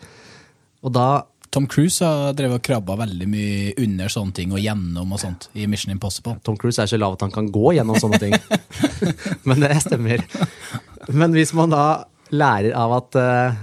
[0.83, 1.23] Og da
[1.55, 5.45] Tom Cruise har drevet og krabba veldig mye under sånne ting og gjennom og sånt
[5.55, 6.35] i Mission Impossible.
[6.43, 8.35] Tom Cruise er så lav at han kan gå gjennom sånne ting.
[9.47, 10.25] Men det stemmer.
[11.15, 11.85] Men hvis man da
[12.35, 13.61] lærer av at, eh,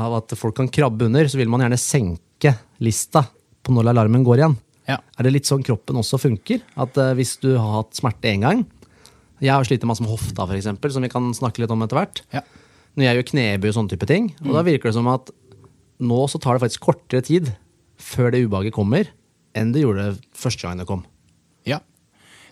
[0.00, 3.26] av at folk kan krabbe under, så vil man gjerne senke lista
[3.60, 4.56] på når alarmen går igjen.
[4.88, 4.96] Ja.
[5.20, 6.64] Er det litt sånn kroppen også funker?
[6.80, 8.64] At eh, hvis du har hatt smerte én gang
[9.44, 12.24] Jeg har slitt masse med hofta, eksempel, som vi kan snakke litt om etter hvert.
[12.32, 12.46] Ja.
[12.96, 14.32] Når jeg gjør knebøy og sånne type ting.
[14.46, 15.28] Og da virker det som at
[16.00, 17.52] nå så tar det faktisk kortere tid
[18.00, 19.08] før det ubehaget kommer,
[19.56, 21.04] enn det gjorde første gang det kom.
[21.68, 21.80] ja.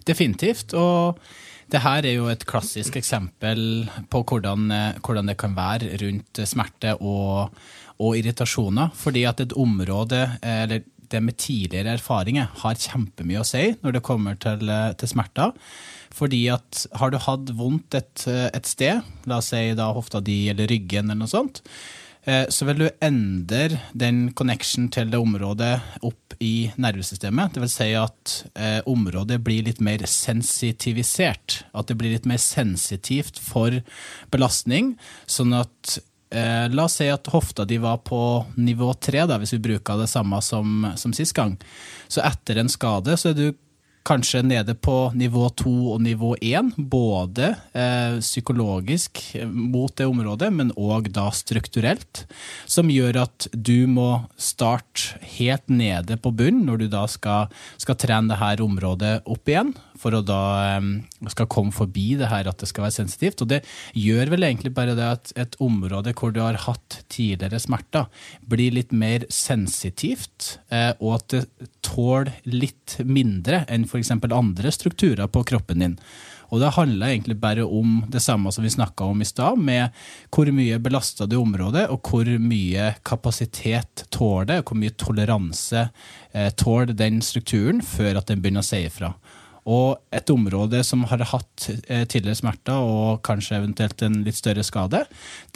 [0.08, 0.72] Definitivt.
[0.72, 1.18] Og
[1.68, 6.40] det her er jo et klassisk eksempel på hvordan, eh, hvordan det kan være rundt
[6.48, 7.52] smerte og,
[8.00, 8.94] og irritasjoner.
[8.96, 13.98] Fordi at et område, eh, eller det med tidligere erfaringer, har kjempemye å si når
[13.98, 15.52] det kommer til, eh, til smerter.
[16.16, 20.48] Fordi at har du hatt vondt et, et sted, la oss si da hofta di
[20.48, 21.60] eller ryggen eller noe sånt,
[22.52, 27.54] så vil du endre den connection til det området opp i nervesystemet.
[27.54, 31.62] Det vil si at eh, området blir litt mer sensitivisert.
[31.72, 33.80] At det blir litt mer sensitivt for
[34.34, 34.94] belastning.
[35.26, 35.98] Sånn at
[36.30, 38.20] eh, La oss si at hofta di var på
[38.58, 41.56] nivå tre, hvis vi bruker det samme som, som sist gang.
[42.08, 43.48] Så etter en skade så er du
[44.08, 50.50] kanskje nede på nivå to og nivå én, både eh, psykologisk eh, mot det området,
[50.54, 52.24] men òg da strukturelt,
[52.66, 57.98] som gjør at du må starte helt nede på bunnen når du da skal, skal
[58.00, 60.42] trene det her området opp igjen, for å da
[60.78, 60.88] eh,
[61.32, 63.42] skal komme forbi det her at det skal være sensitivt.
[63.44, 63.62] Og det
[63.98, 68.08] gjør vel egentlig bare det at et område hvor du har hatt tidligere smerter,
[68.48, 74.12] blir litt mer sensitivt, eh, og at det tåler litt mindre enn f.eks.
[74.14, 75.96] andre strukturer på kroppen din.
[76.48, 79.92] Og det handler egentlig bare om det samme som vi snakka om i stad, med
[80.32, 85.88] hvor mye belasta det området, og hvor mye kapasitet tåler det, og hvor mye toleranse
[86.32, 89.12] eh, tåler den strukturen før at den begynner å si ifra.
[89.68, 94.64] Og et område som har hatt eh, tidligere smerter og kanskje eventuelt en litt større
[94.64, 95.02] skade,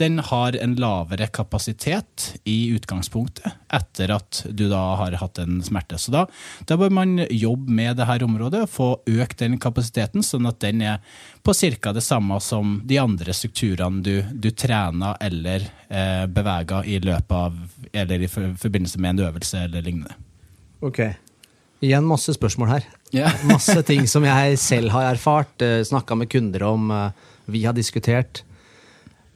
[0.00, 5.96] den har en lavere kapasitet i utgangspunktet etter at du da har hatt en smerte.
[5.96, 6.26] Så da,
[6.68, 10.60] da bør man jobbe med det her området og få økt den kapasiteten, sånn at
[10.60, 11.00] den er
[11.42, 11.96] på ca.
[11.96, 17.56] det samme som de andre strukturene du, du trener eller eh, beveger i løpet av
[17.92, 20.20] eller i forbindelse med en øvelse eller lignende.
[20.84, 21.06] Ok.
[21.82, 22.84] Igjen masse spørsmål her.
[23.12, 23.30] Ja.
[23.52, 27.76] masse ting som jeg selv har erfart, eh, snakka med kunder om, eh, vi har
[27.76, 28.42] diskutert.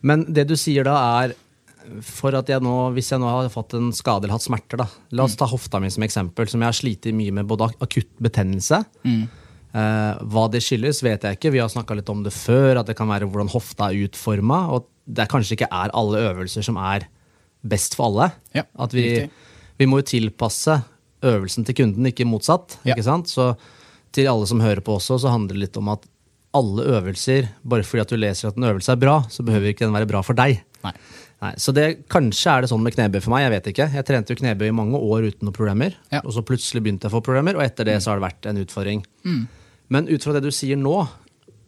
[0.06, 1.36] Men det du sier da, er
[2.02, 4.86] for at jeg nå, hvis jeg nå har fått en skade eller hatt smerter, da.
[5.14, 8.10] La oss ta hofta mi som eksempel, som jeg har slitt mye med både akutt
[8.22, 8.80] betennelse.
[9.76, 11.52] Eh, hva det skyldes, vet jeg ikke.
[11.54, 14.64] Vi har snakka litt om det før, at det kan være hvordan hofta er utforma.
[14.74, 17.06] Og det kanskje ikke er alle øvelser som er
[17.66, 18.30] best for alle.
[18.56, 19.26] Ja, vi,
[19.78, 20.80] vi må jo tilpasse
[21.24, 22.78] øvelsen til kunden, ikke motsatt.
[22.84, 22.94] Ja.
[22.94, 23.30] ikke sant?
[23.32, 23.54] Så
[24.16, 26.04] til alle som hører på også, så handler det litt om at
[26.56, 29.84] alle øvelser, bare fordi at du leser at en øvelse er bra, så behøver ikke
[29.84, 30.62] den være bra for deg.
[30.86, 30.94] Nei.
[31.44, 33.42] Nei, så det, Kanskje er det sånn med knebøy for meg.
[33.44, 33.86] Jeg vet ikke.
[33.92, 35.98] Jeg trente jo knebøy i mange år uten noen problemer.
[36.08, 36.22] Ja.
[36.24, 38.48] Og så plutselig begynte jeg å få problemer, og etter det så har det vært
[38.48, 39.02] en utfordring.
[39.92, 40.96] Men ut fra det du sier nå,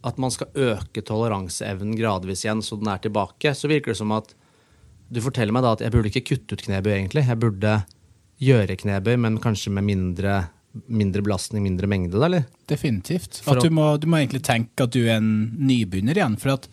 [0.09, 4.13] at man skal øke toleranseevnen gradvis igjen så den er tilbake, så virker det som
[4.15, 4.33] at
[5.09, 7.25] du forteller meg da at jeg burde ikke kutte ut knebøy, egentlig.
[7.27, 7.75] Jeg burde
[8.43, 10.39] gjøre knebøy, men kanskje med mindre,
[10.87, 12.47] mindre belastning, mindre mengde, da, eller?
[12.69, 13.41] Definitivt.
[13.49, 16.37] At du, må, du må egentlig tenke at du er en nybegynner igjen.
[16.39, 16.69] For at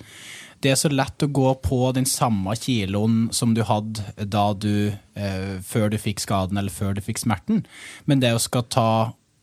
[0.65, 4.89] det er så lett å gå på den samme kiloen som du hadde da du
[4.89, 7.65] eh, Før du fikk skaden eller før du fikk smerten.
[8.09, 8.91] Men det å skal ta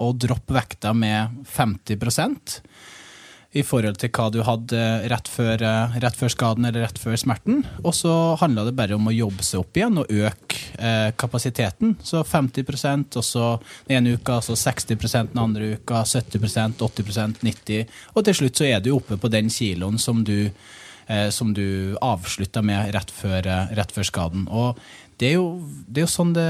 [0.04, 2.00] og droppe vekta med 50
[3.54, 7.18] i forhold til hva du hadde rett før, eh, rett før skaden eller rett før
[7.20, 7.62] smerten.
[7.84, 8.12] Og så
[8.42, 11.96] handla det bare om å jobbe seg opp igjen og øke eh, kapasiteten.
[12.02, 13.50] Så 50% og så
[13.88, 14.98] den ene uka, så 60
[15.34, 17.86] den andre uka, 70% 80% 90
[18.16, 20.50] Og til slutt så er du oppe på den kiloen som du,
[21.08, 24.48] eh, du avslutta med rett før, eh, rett før skaden.
[24.50, 24.78] Og
[25.24, 26.48] det er, jo, det er jo sånn det,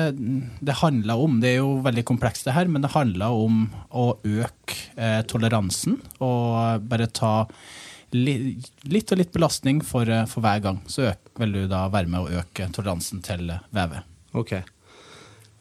[0.65, 1.35] det handler om.
[1.43, 5.99] Det er jo veldig komplekst, det her, men det handler om å øke eh, toleransen
[6.17, 7.35] og bare ta
[8.17, 8.55] li,
[8.89, 10.81] litt og litt belastning for, eh, for hver gang.
[10.89, 14.09] Så vil du da være med å øke toleransen til eh, vevet.
[14.33, 14.55] Ok.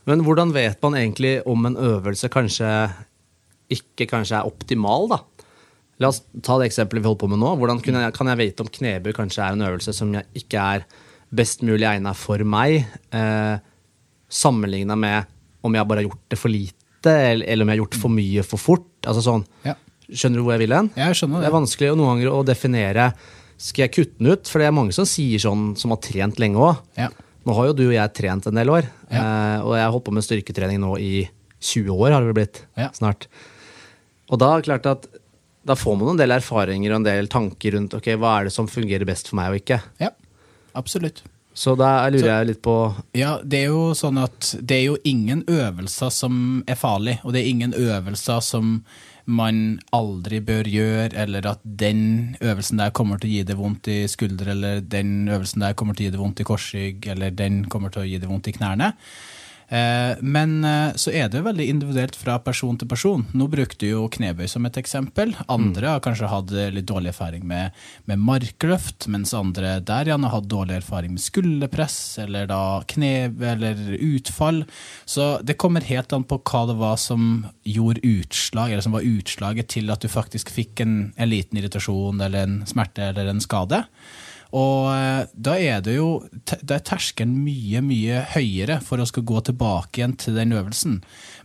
[0.08, 2.72] Men hvordan vet man egentlig om en øvelse kanskje
[3.72, 5.20] ikke kanskje er optimal, da?
[6.00, 7.52] La oss ta det eksempelet vi holder på med nå.
[7.60, 10.86] Hvordan jeg, kan jeg vite om knebøy kanskje er en øvelse som jeg ikke er
[11.34, 13.58] best mulig egnet for meg, eh,
[14.32, 15.24] sammenligna med
[15.64, 18.14] om jeg bare har gjort det for lite, eller, eller om jeg har gjort for
[18.14, 18.88] mye for fort?
[19.06, 19.74] Altså sånn, Ja.
[20.12, 20.90] Skjønner du hvor jeg vil hen?
[20.98, 21.48] Jeg skjønner Det det.
[21.48, 23.12] er vanskelig noen ganger å definere
[23.62, 24.48] Skal jeg kutte den ut?
[24.50, 26.80] For det er mange som sier sånn, som har trent lenge òg.
[26.98, 27.08] Ja.
[27.46, 29.20] Nå har jo du og jeg trent en del år, Ja.
[29.22, 31.28] eh, og jeg har holdt på med styrketrening nå i
[31.60, 32.88] 20 år, har det vel blitt Ja.
[32.90, 33.28] snart.
[34.30, 35.06] Og da er det klart at
[35.64, 38.52] da får man en del erfaringer og en del tanker rundt ok, hva er det
[38.52, 39.80] som fungerer best for meg og ikke.
[40.00, 40.10] ja,
[40.74, 41.22] absolutt.
[41.54, 44.84] Så da lurer Så- jeg litt på Ja, det er jo sånn at det er
[44.86, 48.84] jo ingen øvelser som er farlig, og det er ingen øvelser som
[49.26, 53.86] man aldri bør gjøre, eller at den øvelsen der kommer til å gi det vondt
[53.88, 57.30] i skulder, eller den øvelsen der kommer til å gi det vondt i korsrygg, eller
[57.30, 58.94] den kommer til å gi det vondt i knærne.
[59.72, 63.24] Eh, Men eh, så er det veldig individuelt fra person til person.
[63.32, 65.32] Nå brukte du jo knebøy som et eksempel.
[65.52, 67.72] Andre har kanskje hatt litt dårlig erfaring med,
[68.10, 73.32] med markløft, mens andre der igjen har hatt dårlig erfaring med skulderpress, eller da kne
[73.52, 74.64] eller utfall.
[75.08, 79.08] Så det kommer helt an på hva det var som gjorde utslag, eller som var
[79.08, 83.40] utslaget til at du faktisk fikk en, en liten irritasjon eller en smerte eller en
[83.40, 83.84] skade.
[84.52, 86.08] Og eh, da er det jo
[86.44, 90.98] da er terskelen mye, mye høyere for å skal gå tilbake igjen til den øvelsen.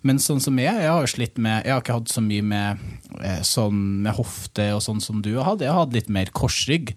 [0.08, 2.44] Men sånn som jeg, jeg har jo slitt med Jeg har ikke hatt så mye
[2.46, 2.84] med,
[3.22, 5.64] eh, sånn med hofte og sånn som du har hatt.
[5.64, 6.96] Jeg har hatt litt mer korsrygg.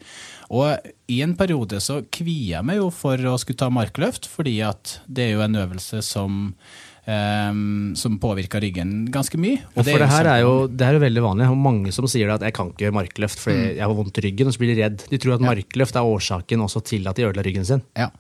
[0.51, 4.59] Og i en periode så kvier jeg meg jo for å skulle ta markløft, fordi
[4.67, 6.57] at det er jo en øvelse som
[7.07, 7.53] eh,
[7.95, 9.61] som påvirker ryggen ganske mye.
[9.63, 11.49] Ja, Og for det her er jo, det her er jo veldig vanlig.
[11.51, 13.77] Og mange som sier at jeg kan ikke gjøre markløft fordi Mm.
[13.77, 15.03] jeg har vondt i ryggen, og så blir de redd.
[15.11, 17.83] De tror at markløft er årsaken også til at de ødela ryggen sin.
[17.97, 18.11] Ja,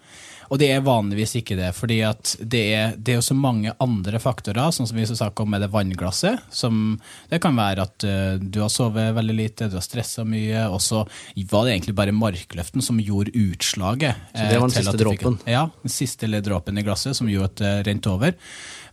[0.50, 2.00] og det er vanligvis ikke det, fordi
[2.42, 5.62] det er, det er jo så mange andre faktorer, sånn som vi snakket om med
[5.62, 6.42] det vannglasset.
[6.50, 6.96] Som,
[7.30, 10.82] det kan være at uh, du har sovet veldig lite, du har stressa mye, og
[10.82, 11.04] så
[11.52, 14.26] var det egentlig bare markløften som gjorde utslaget.
[14.34, 15.38] Så det var den eh, siste dråpen?
[15.46, 18.34] Ja, den siste lille dråpen i glasset som gjorde at det rente over.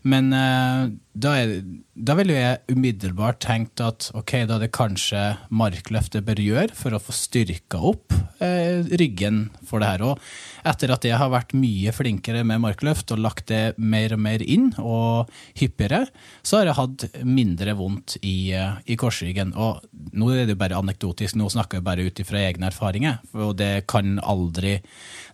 [0.07, 0.87] Men uh,
[1.17, 1.53] da, er,
[1.93, 6.95] da ville jeg umiddelbart tenkt at ok, da er det kanskje markløftet bør gjøre for
[6.95, 10.05] å få styrka opp uh, ryggen for det her.
[10.07, 14.23] Og etter at jeg har vært mye flinkere med markløft og lagt det mer og
[14.23, 16.05] mer inn, og hyppigere,
[16.45, 19.55] så har jeg hatt mindre vondt i, uh, i korsryggen.
[19.57, 19.83] Og
[20.15, 23.57] nå er det jo bare anekdotisk, nå snakker jeg bare ut ifra egne erfaringer, og
[23.59, 24.77] det kan aldri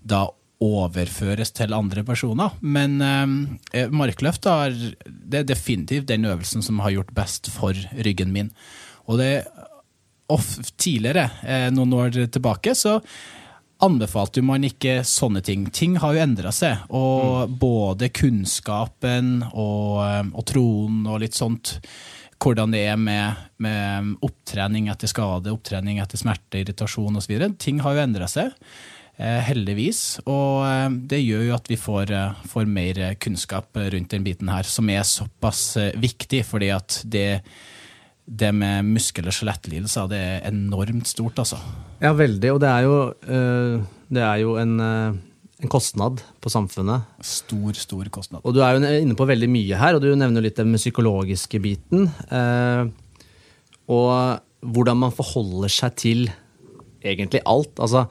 [0.01, 0.26] da
[0.64, 2.56] overføres til andre personer.
[2.62, 8.34] Men eh, markløft er, det er definitivt den øvelsen som har gjort best for ryggen
[8.36, 8.51] min.
[9.10, 9.32] Og det
[10.32, 12.99] off, tidligere, eh, noen år tilbake, så
[13.84, 15.68] anbefalte man ikke sånne ting.
[15.76, 17.56] Ting har jo endra seg, og mm.
[17.60, 21.80] både kunnskapen og, eh, og troen og litt sånt
[22.43, 27.38] hvordan det er med, med, opptrening etter skade, opptrening etter smerte, irritasjon osv.
[27.62, 28.51] Ting har jo endra seg.
[29.14, 30.24] Eh, heldigvis.
[30.26, 34.49] Og eh, det gjør jo at vi får, eh, får, mer kunnskap rundt den biten
[34.49, 37.43] her, som er såpass viktig, fordi at det,
[38.26, 41.61] det med muskel- og skjelettlidelser det er enormt stort, altså.
[42.01, 42.55] Ja, veldig.
[42.55, 42.97] Og det er jo,
[44.09, 47.05] det er jo en, en, kostnad på samfunnet.
[47.24, 48.41] Stor, stor kostnad.
[48.43, 51.61] Og du er jo inne på veldig mye her, og du nevner litt den psykologiske
[51.64, 52.09] biten.
[53.88, 54.11] Og
[54.59, 56.26] hvordan man forholder seg til
[57.03, 57.80] egentlig alt.
[57.80, 58.07] Altså,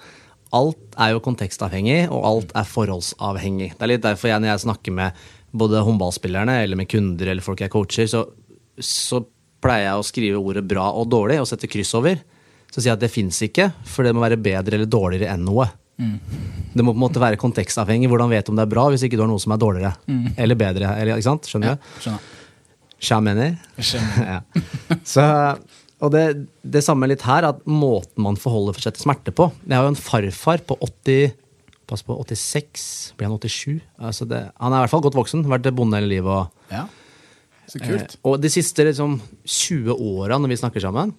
[0.53, 3.73] alt er jo kontekstavhengig, og alt er forholdsavhengig.
[3.77, 5.23] Det er litt derfor jeg, når jeg snakker med
[5.53, 8.25] både håndballspillerne eller med kunder eller folk jeg coacher, så,
[8.81, 9.23] så
[9.63, 12.21] pleier jeg å skrive ordet bra og dårlig og sette kryss over.
[12.73, 15.45] Så sier jeg at det fins ikke, for det må være bedre eller dårligere enn
[15.45, 15.69] noe.
[16.01, 16.15] Mm.
[16.73, 18.09] Det må på en måte være kontekstavhengig.
[18.11, 19.93] Hvordan vet du om det er bra hvis ikke du har noe som er dårligere
[20.09, 20.25] mm.
[20.41, 20.95] eller bedre?
[20.97, 21.49] Eller, ikke sant?
[21.49, 21.91] Skjønner du?
[22.07, 22.17] Ja,
[23.03, 23.55] skjønner.
[23.77, 24.25] Skjønner.
[24.33, 25.01] ja.
[25.05, 25.27] Så
[26.03, 26.25] og det,
[26.67, 29.93] det samme litt her, at måten man forholder seg til smerte på Jeg har jo
[29.93, 31.39] en farfar på 80
[31.93, 32.83] Pass på, 86,
[33.19, 33.81] blir han 87?
[34.01, 36.31] Altså det, han er i hvert fall godt voksen, vært bonde hele livet.
[36.31, 36.87] Og, ja,
[37.69, 38.15] så kult.
[38.15, 41.13] Eh, og de siste liksom, 20 åra når vi snakker sammen,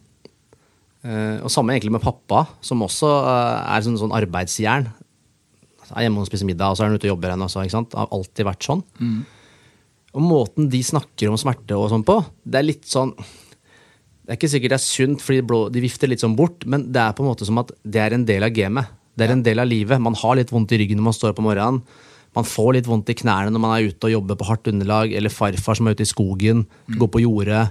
[1.04, 4.90] eh, og samme egentlig med pappa, som også eh, er sånn, sånn arbeidsjern.
[5.94, 7.46] Er hjemme og spiser middag, og så er han ute og jobber igjen.
[7.46, 8.00] Også, ikke sant?
[8.00, 8.82] Har alltid vært sånn.
[9.04, 9.18] Mm.
[10.16, 12.18] Og måten de snakker om smerte og sånn på,
[12.48, 13.12] det er litt sånn
[14.24, 16.88] det er ikke sikkert det er sunt, fordi blå, de vifter litt sånn bort, men
[16.96, 18.92] det er på en måte som at det er en del av gamet.
[19.14, 20.02] Det er en del av livet.
[20.02, 21.82] Man har litt vondt i ryggen når man står opp om morgenen.
[22.34, 25.12] Man får litt vondt i knærne når man er ute og jobber på hardt underlag,
[25.14, 26.96] eller farfar som er ute i skogen, mm.
[27.02, 27.66] går på jordet.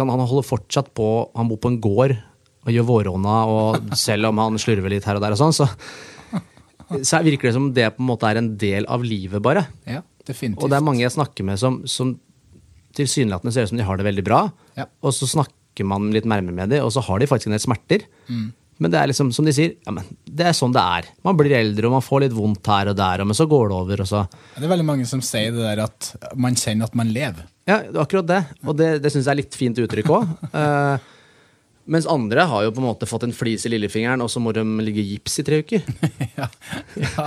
[0.00, 1.08] Han holder fortsatt på,
[1.38, 2.16] han bor på en gård
[2.62, 5.66] og gjør vårhånda, og selv om han slurver litt her og der, og sånn, så,
[7.02, 9.64] så virker det som det på en måte er en del av livet, bare.
[9.88, 10.62] Ja, definitivt.
[10.62, 12.14] Og det er mange jeg snakker med som, som
[12.96, 14.46] tilsynelatende ser ut som de har det veldig bra,
[14.78, 14.88] ja.
[15.02, 17.64] og så snakker man litt nærmere med dem, og så har de faktisk en del
[17.64, 18.04] smerter.
[18.28, 18.50] Mm.
[18.82, 21.08] Men det er liksom, som de sier, ja, men det er sånn det er.
[21.26, 23.78] Man blir eldre, og man får litt vondt her og der, men så går det
[23.78, 24.02] over.
[24.02, 24.24] og så...
[24.56, 27.46] Det er veldig mange som sier det der at man kjenner at man lever.
[27.68, 28.40] Ja, akkurat det.
[28.66, 30.32] Og det, det syns jeg er litt fint uttrykk òg.
[31.92, 34.54] Mens andre har jo på en måte fått en flis i lillefingeren, og så må
[34.56, 35.84] de ligge i gips i tre uker.
[36.38, 36.48] ja,
[36.96, 37.26] ja.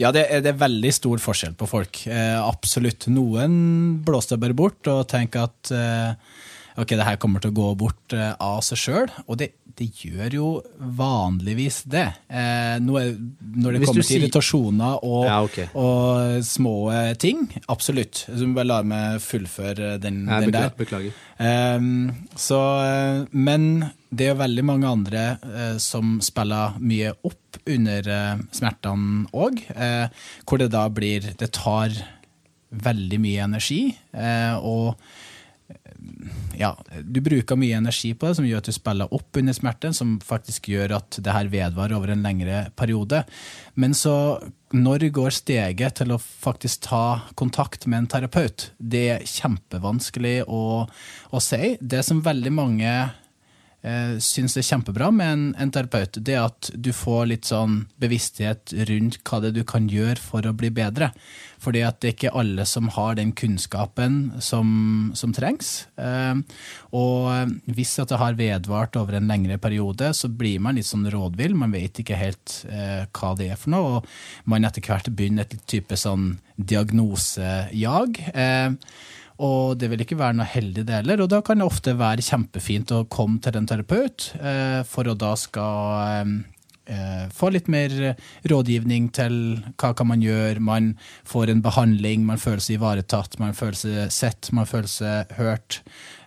[0.00, 2.02] ja det, er, det, er, veldig stor forskjell på folk.
[2.08, 3.08] Eh, absolutt.
[3.12, 3.58] Noen
[4.06, 6.40] blåser bare bort og tenker at eh,
[6.76, 9.12] ok, det her kommer til å gå bort eh, av seg sjøl.
[9.26, 10.48] Og det, det, gjør jo
[10.98, 12.06] vanligvis det.
[12.28, 15.68] Eh, når, det Hvis kommer til irritasjoner og, ja, okay.
[15.74, 17.46] og, små eh, ting.
[17.72, 18.26] Absolutt.
[18.28, 20.72] Så må bare la meg fullføre den, ja, den der.
[20.76, 21.16] Beklager.
[21.36, 21.90] Eh,
[22.40, 22.60] så,
[23.32, 23.70] men
[24.10, 29.62] det er jo veldig mange andre eh, som spiller mye opp under eh, smertene òg.
[30.46, 31.94] hvor det da blir Det tar
[32.70, 33.96] veldig mye energi.
[34.60, 34.96] og
[36.58, 39.96] ja, du bruker mye energi på det, som gjør at du spiller opp under smerten,
[39.96, 43.22] som faktisk gjør at det her vedvarer over en lengre periode.
[43.74, 44.16] Men så,
[44.76, 47.04] når går steget til å faktisk ta
[47.38, 48.70] kontakt med en terapeut?
[48.78, 51.76] Det er kjempevanskelig å, å si.
[51.80, 52.96] Det som veldig mange
[53.86, 58.74] eh, syns er kjempebra med en, en, terapeut, det at du får litt sånn bevissthet
[58.90, 61.12] rundt hva det er du kan gjøre for å bli bedre.
[61.62, 64.68] Fordi at det er ikke alle som har den kunnskapen som,
[65.16, 65.86] som trengs.
[65.96, 66.42] Eh,
[66.96, 71.08] og hvis at det har vedvart over en lengre periode, så blir man litt sånn
[71.12, 71.56] rådvill.
[71.58, 75.46] Man vet ikke helt eh, hva det er for noe, og man etter hvert begynner
[75.46, 78.22] et type sånn diagnosejag.
[78.34, 78.70] Eh,
[79.42, 81.22] og det vil ikke være noe heldig, det heller.
[81.24, 85.16] Og da kan det ofte være kjempefint å komme til en terapeut, eh, for å
[85.18, 86.32] da skal eh,
[86.96, 88.16] eh, få litt mer
[88.48, 89.38] rådgivning til
[89.76, 90.64] hva kan man gjøre.
[90.64, 90.94] Man
[91.28, 95.82] får en behandling, man føler seg ivaretatt, man føler seg sett, man føler seg hørt.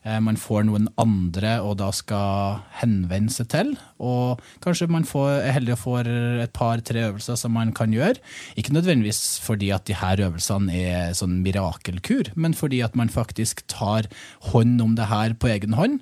[0.10, 3.74] Eh, man får noen andre og da skal henvende seg til.
[4.02, 6.12] Og kanskje man får, er heldig og får
[6.46, 8.18] et par-tre øvelser som man kan gjøre.
[8.60, 13.66] Ikke nødvendigvis fordi at de her øvelsene er sånn mirakelkur, men fordi at man faktisk
[13.72, 14.10] tar
[14.52, 16.02] hånd om det her på egen hånd.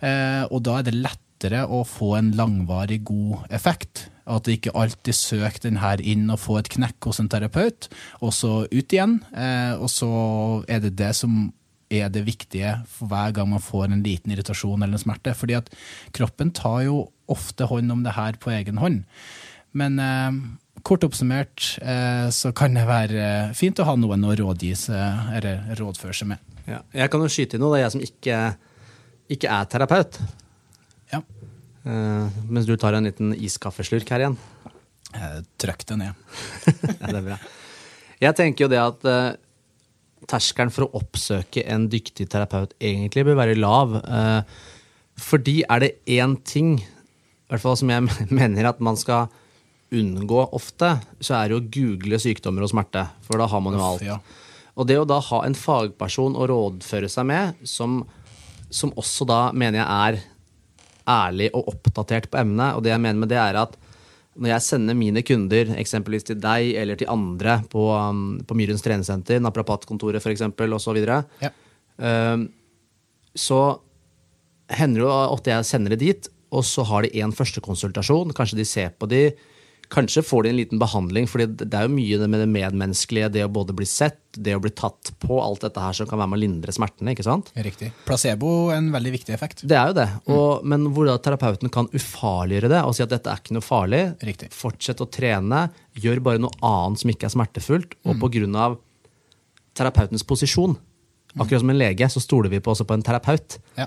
[0.00, 4.08] Eh, og da er det lettere å få en langvarig god effekt.
[4.30, 7.88] At det ikke alltid søker den her inn og få et knekk hos en terapeut,
[8.22, 9.18] og så ut igjen.
[9.34, 10.10] Eh, og så
[10.70, 11.48] er det det som
[11.90, 15.34] er det viktige for hver gang man får en liten irritasjon eller en smerte.
[15.36, 15.70] Fordi at
[16.16, 19.02] kroppen tar jo ofte hånd om det her på egen hånd.
[19.76, 20.30] Men eh,
[20.86, 23.26] kort oppsummert eh, så kan det være
[23.58, 26.50] fint å ha noen å rådgi seg, eller rådføre seg med.
[26.70, 26.80] Ja.
[26.94, 28.40] Jeg kan jo skyte inn noe, det er jeg som ikke,
[29.36, 30.20] ikke er terapeut.
[31.12, 31.22] Ja.
[31.84, 34.38] Eh, mens du tar en liten iskaffeslurk her igjen.
[35.14, 36.26] Eh, Trykk det ned.
[37.00, 37.38] ja, det er bra.
[38.20, 39.30] Jeg tenker jo det at eh,
[40.28, 43.96] terskelen for å oppsøke en dyktig terapeut egentlig bør være lav.
[44.00, 44.42] Eh,
[45.20, 48.06] fordi er det én ting i hvert fall som jeg
[48.40, 49.30] mener at man skal
[49.90, 53.08] unngå ofte, så er det å google sykdommer og smerte.
[53.26, 54.36] For da har man jo alt.
[54.78, 58.04] Og det å da ha en fagperson å rådføre seg med, som,
[58.70, 60.20] som også da mener jeg er
[61.10, 63.74] ærlig og oppdatert på emnet, og det jeg mener med det, er at
[64.40, 68.82] når jeg sender mine kunder, eksempelvis til deg eller til andre på, um, på Myrens
[68.84, 71.00] treningssenter, Naprapatkontoret f.eks., osv.,
[71.44, 71.52] Ja.
[72.00, 72.48] um,
[73.36, 73.60] så
[74.72, 78.32] hender det jo at jeg sender det dit, og så har de en førstekonsultasjon.
[78.34, 79.28] Kanskje de ser på de,
[79.90, 83.44] kanskje får de en liten behandling, for det er jo mye med det medmenneskelige, det
[83.44, 86.30] å både bli sett, det å bli tatt på, alt dette her som kan være
[86.30, 87.14] med å lindre smertene.
[87.14, 87.50] ikke sant?
[87.58, 87.90] Riktig.
[88.06, 89.64] Placebo er en veldig viktig effekt.
[89.66, 90.06] Det er jo det.
[90.30, 93.66] Og, Men hvor da terapeuten kan ufarliggjøre det og si at dette er ikke noe
[93.66, 94.04] farlig.
[94.30, 94.52] Riktig.
[94.54, 95.64] Fortsett å trene.
[95.98, 97.98] Gjør bare noe annet som ikke er smertefullt.
[98.06, 98.78] Og på grunn av
[99.78, 100.76] terapeutens posisjon,
[101.38, 103.58] akkurat som en lege, så stoler vi på også på en terapeut.
[103.78, 103.86] Ja.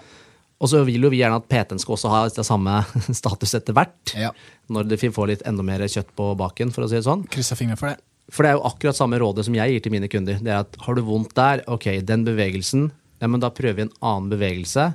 [0.61, 2.77] Og så vil jo vi gjerne at PT-en skal også ha det samme
[3.21, 4.13] status etter hvert.
[4.15, 4.31] Ja.
[4.71, 7.25] Når de får litt enda mer kjøtt på baken, for å si det sånn.
[7.33, 7.97] Krysser fingrene for det.
[8.31, 10.37] For det er jo akkurat samme rådet som jeg gir til mine kunder.
[10.39, 12.87] Det er at har du vondt der, ok, den bevegelsen,
[13.19, 14.93] ja, men da prøver vi en annen bevegelse.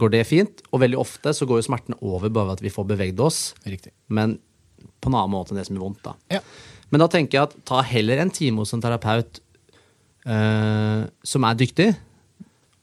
[0.00, 0.62] Går det fint?
[0.72, 3.40] Og veldig ofte så går jo smerten over bare ved at vi får bevegd oss,
[3.68, 3.92] Riktig.
[4.08, 4.38] men
[5.00, 6.04] på en annen måte enn det som gjør vondt.
[6.04, 6.14] da.
[6.32, 6.40] Ja.
[6.92, 9.40] Men da tenker jeg at ta heller en time hos en terapeut
[10.26, 11.90] eh, som er dyktig,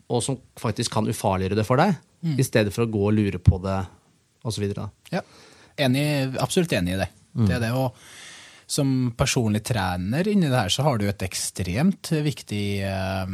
[0.07, 1.97] og som faktisk kan ufarliggjøre det for deg,
[2.39, 3.77] i stedet for å gå og lure på det,
[4.47, 4.65] osv.
[5.13, 5.21] Ja.
[5.77, 6.07] Enig,
[6.41, 7.09] absolutt enig i det.
[7.37, 7.91] Det er det å
[8.67, 13.29] Som personlig trener inni det her, så har du et ekstremt viktig, eh,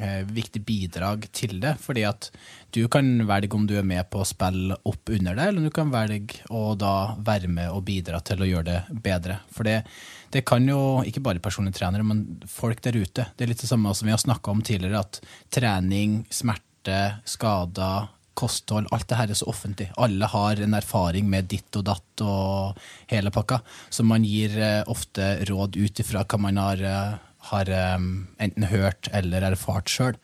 [0.00, 1.74] eh, viktig bidrag til det.
[1.84, 2.30] Fordi at
[2.72, 5.70] du kan velge om du er med på å spille opp under det, eller du
[5.70, 9.42] kan velge å da være med og bidra til å gjøre det bedre.
[9.52, 9.82] For det,
[10.30, 13.26] det kan jo, ikke bare personlige trenere, men folk der ute.
[13.34, 15.20] Det er litt det samme som vi har snakka om tidligere, at
[15.50, 18.08] trening, smerte, skader,
[18.40, 19.88] kosthold, alt det her er så offentlig.
[20.00, 22.78] Alle har en erfaring med ditt og datt og
[23.10, 23.60] hele pakka.
[23.92, 27.18] Så man gir eh, ofte råd ut ifra hva man har, eh,
[27.50, 27.98] har eh,
[28.46, 30.16] enten hørt eller erfart sjøl.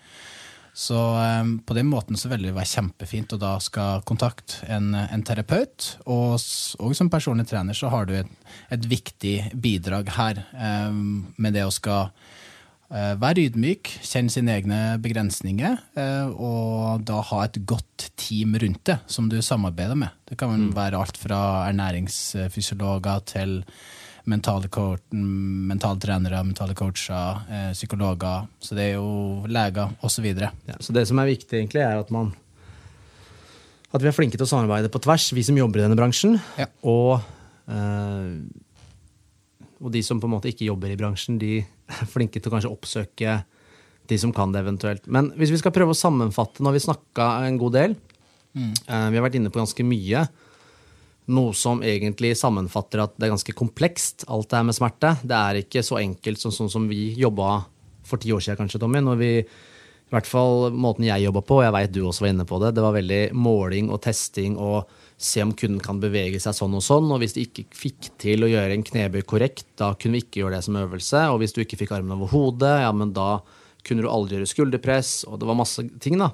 [0.77, 0.97] Så
[1.41, 5.23] um, på den måten så vil det være kjempefint å da skal kontakte en, en
[5.25, 5.95] terapeut.
[6.05, 8.29] Og, og som personlig trener så har du et,
[8.77, 12.11] et viktig bidrag her um, med det å skal
[12.93, 18.85] uh, være ydmyk, kjenne sine egne begrensninger, uh, og da ha et godt team rundt
[18.93, 20.13] det som du samarbeider med.
[20.29, 23.63] Det kan være alt fra ernæringsfysiologer til
[24.27, 30.27] mentale, coach, mentale trenere, mentale coacher, eh, psykologer, så det er jo leger osv.
[30.35, 32.35] Ja, så det som er viktig, egentlig, er at man
[33.95, 36.35] At vi er flinke til å samarbeide på tvers, vi som jobber i denne bransjen.
[36.59, 36.67] Ja.
[36.85, 37.23] Og,
[37.71, 38.35] eh,
[39.81, 42.57] og de som på en måte ikke jobber i bransjen, de er flinke til å
[42.57, 43.39] kanskje oppsøke
[44.11, 45.07] de som kan det, eventuelt.
[45.07, 47.97] Men hvis vi skal prøve å sammenfatte, nå har vi snakka en god del.
[48.57, 50.27] Eh, vi har vært inne på ganske mye.
[51.27, 55.17] Noe som egentlig sammenfatter at det er ganske komplekst, alt det her med smerte.
[55.27, 57.65] Det er ikke så enkelt som sånn som vi jobba
[58.07, 59.03] for ti år siden, kanskje, Tommy.
[59.03, 62.31] Når vi, I hvert fall måten jeg jobba på, og jeg veit du også var
[62.31, 66.39] inne på det, det var veldig måling og testing og se om kunden kan bevege
[66.43, 67.11] seg sånn og sånn.
[67.11, 70.45] Og hvis de ikke fikk til å gjøre en knebøy korrekt, da kunne vi ikke
[70.45, 71.27] gjøre det som øvelse.
[71.33, 73.41] Og hvis du ikke fikk armen over hodet, ja, men da
[73.87, 76.31] kunne du aldri gjøre skulderpress, og det var masse ting, da.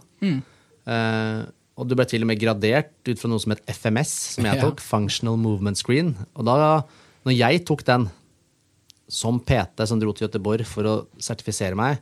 [0.93, 1.41] Eh,
[1.77, 4.57] og du ble til og med gradert ut fra noe som het FMS, som jeg
[4.59, 4.63] Ja.
[4.67, 4.81] tok.
[4.81, 6.15] Functional Movement Screen.
[6.37, 6.83] Og da
[7.25, 8.11] når jeg tok den
[9.09, 11.99] som PT som dro til Göteborg for å sertifisere meg,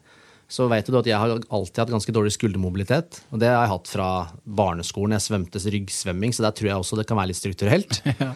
[0.51, 3.21] så vet du at jeg har alltid hatt ganske dårlig skuldermobilitet.
[3.31, 4.09] Og det har jeg hatt fra
[4.45, 5.15] barneskolen.
[5.15, 8.01] Jeg svømte ryggsvømming, så der tror jeg også det kan være litt strukturelt.
[8.21, 8.35] Ja.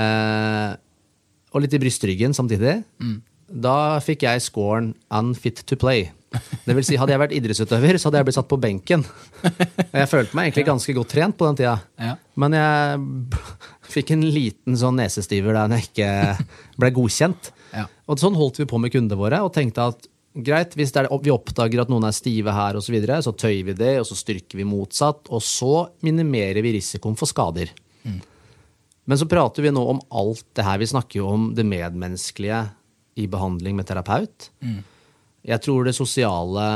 [0.00, 0.76] Eh,
[1.52, 2.84] og litt i brystryggen samtidig.
[3.50, 6.10] Da fikk jeg scoren 'unfit to play'.
[6.64, 9.02] Det vil si, Hadde jeg vært idrettsutøver, så hadde jeg blitt satt på benken.
[9.90, 11.80] Jeg følte meg egentlig ganske godt trent på den tida.
[11.98, 12.14] Ja.
[12.38, 13.00] Men jeg
[13.90, 16.10] fikk en liten sånn nesestiver da jeg ikke
[16.78, 17.50] ble godkjent.
[17.74, 17.88] Ja.
[18.06, 21.10] Og sånn holdt vi på med kundene våre og tenkte at greit, hvis det er,
[21.10, 24.06] vi oppdager at noen er stive her og så, videre, så tøyer vi det, og
[24.06, 27.74] så styrker vi motsatt, og så minimerer vi risikoen for skader.
[29.10, 30.78] Men så prater vi nå om alt det her.
[30.78, 32.60] Vi snakker jo om det medmenneskelige
[33.18, 34.50] i behandling med terapeut.
[35.46, 36.66] Jeg tror det sosiale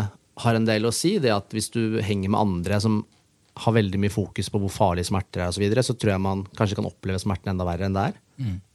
[0.42, 1.18] har en del å si.
[1.22, 3.02] Det at hvis du henger med andre som
[3.62, 6.24] har veldig mye fokus på hvor farlige smerter er, og så, videre, så tror jeg
[6.24, 8.16] man kanskje kan oppleve smerten enda verre enn det er.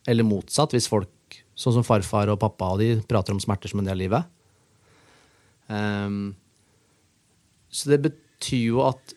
[0.08, 3.82] Eller motsatt, hvis folk, sånn som farfar og pappa, og de prater om smerter som
[3.82, 4.36] en del av livet.
[5.68, 6.32] Um,
[7.70, 9.14] så det betyr jo at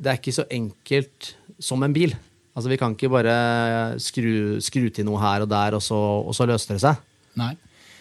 [0.00, 2.12] det er ikke så enkelt som en bil.
[2.54, 3.34] Altså Vi kan ikke bare
[4.02, 7.00] skru, skru til noe her og der, og så, og så løser det seg.
[7.38, 7.54] Nei.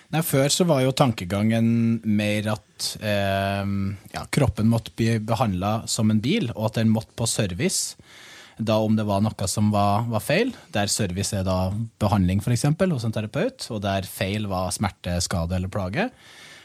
[0.09, 3.73] Nei, Før så var jo tankegangen mer at eh,
[4.15, 7.93] ja, kroppen måtte bli behandla som en bil, og at den måtte på service.
[8.57, 11.69] Da om det var noe som var, var feil, der service er da
[12.01, 16.09] behandling for eksempel, hos en terapeut, og der feil var smerte, skade eller plage.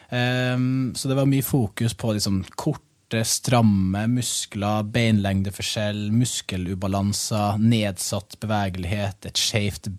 [0.09, 0.57] Eh,
[0.97, 9.39] så det var mye fokus på liksom, korte, stramme muskler, beinlengdeforskjell, muskelubalanser, nedsatt bevegelighet, et
[9.39, 9.93] skjevt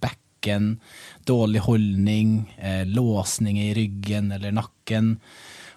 [0.45, 0.79] bekken,
[1.25, 5.19] dårlig holdning, eh, låsninger i ryggen eller nakken.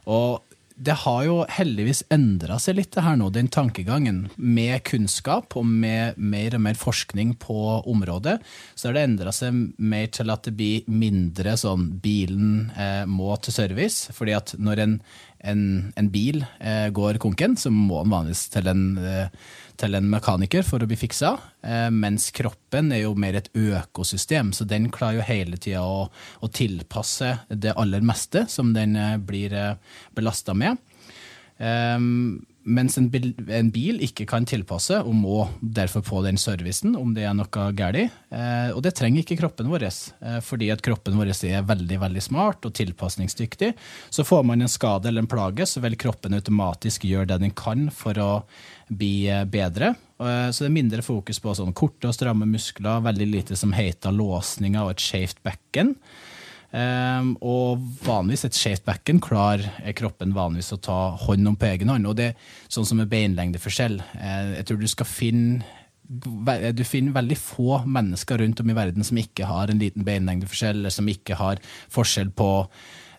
[0.07, 0.43] Og
[0.81, 4.29] det har jo heldigvis endra seg litt, det her nå, den tankegangen.
[4.37, 8.39] Med kunnskap og med mer og mer forskning på området,
[8.75, 13.35] så har det endra seg mer til at det blir mindre sånn bilen eh, må
[13.43, 14.13] til service.
[14.13, 15.01] fordi at når en,
[15.47, 19.31] en, en bil eh, går konken, så må den vanligvis til en, eh,
[19.79, 24.53] til en mekaniker for å bli fiksa, eh, mens kroppen er jo mer et økosystem,
[24.57, 29.17] så den klarer jo hele tida å, å tilpasse det aller meste som den eh,
[29.19, 29.75] blir eh,
[30.19, 30.81] belasta med.
[31.59, 36.97] Um, mens en bil, en bil ikke kan tilpasse, og må derfor få den servicen
[36.99, 38.13] om det er noe galt.
[38.29, 42.25] Eh, og det trenger ikke kroppen vår, eh, fordi at kroppen vår er veldig veldig
[42.25, 43.73] smart og tilpasningsdyktig.
[44.11, 47.57] Så får man en skade eller en plage, så vil kroppen automatisk gjøre det den
[47.57, 48.33] kan for å
[48.89, 49.95] bli eh, bedre.
[50.21, 53.75] Eh, så det er mindre fokus på sånn korte og stramme muskler, veldig lite som
[53.77, 55.95] heter låsninger og et skjevt bekken.
[56.69, 59.65] Um, og vanligvis et skjevt bekken klarer
[59.97, 62.09] kroppen vanligvis å ta hånd om på egen hånd.
[62.11, 63.97] Og det er sånn som med beinlengdeforskjell.
[64.19, 65.77] Uh, jeg tror du skal finne
[66.09, 70.79] du finner veldig få mennesker rundt om i verden som ikke har en liten beinlengdeforskjell,
[70.81, 71.61] eller som ikke har
[71.93, 72.49] forskjell på,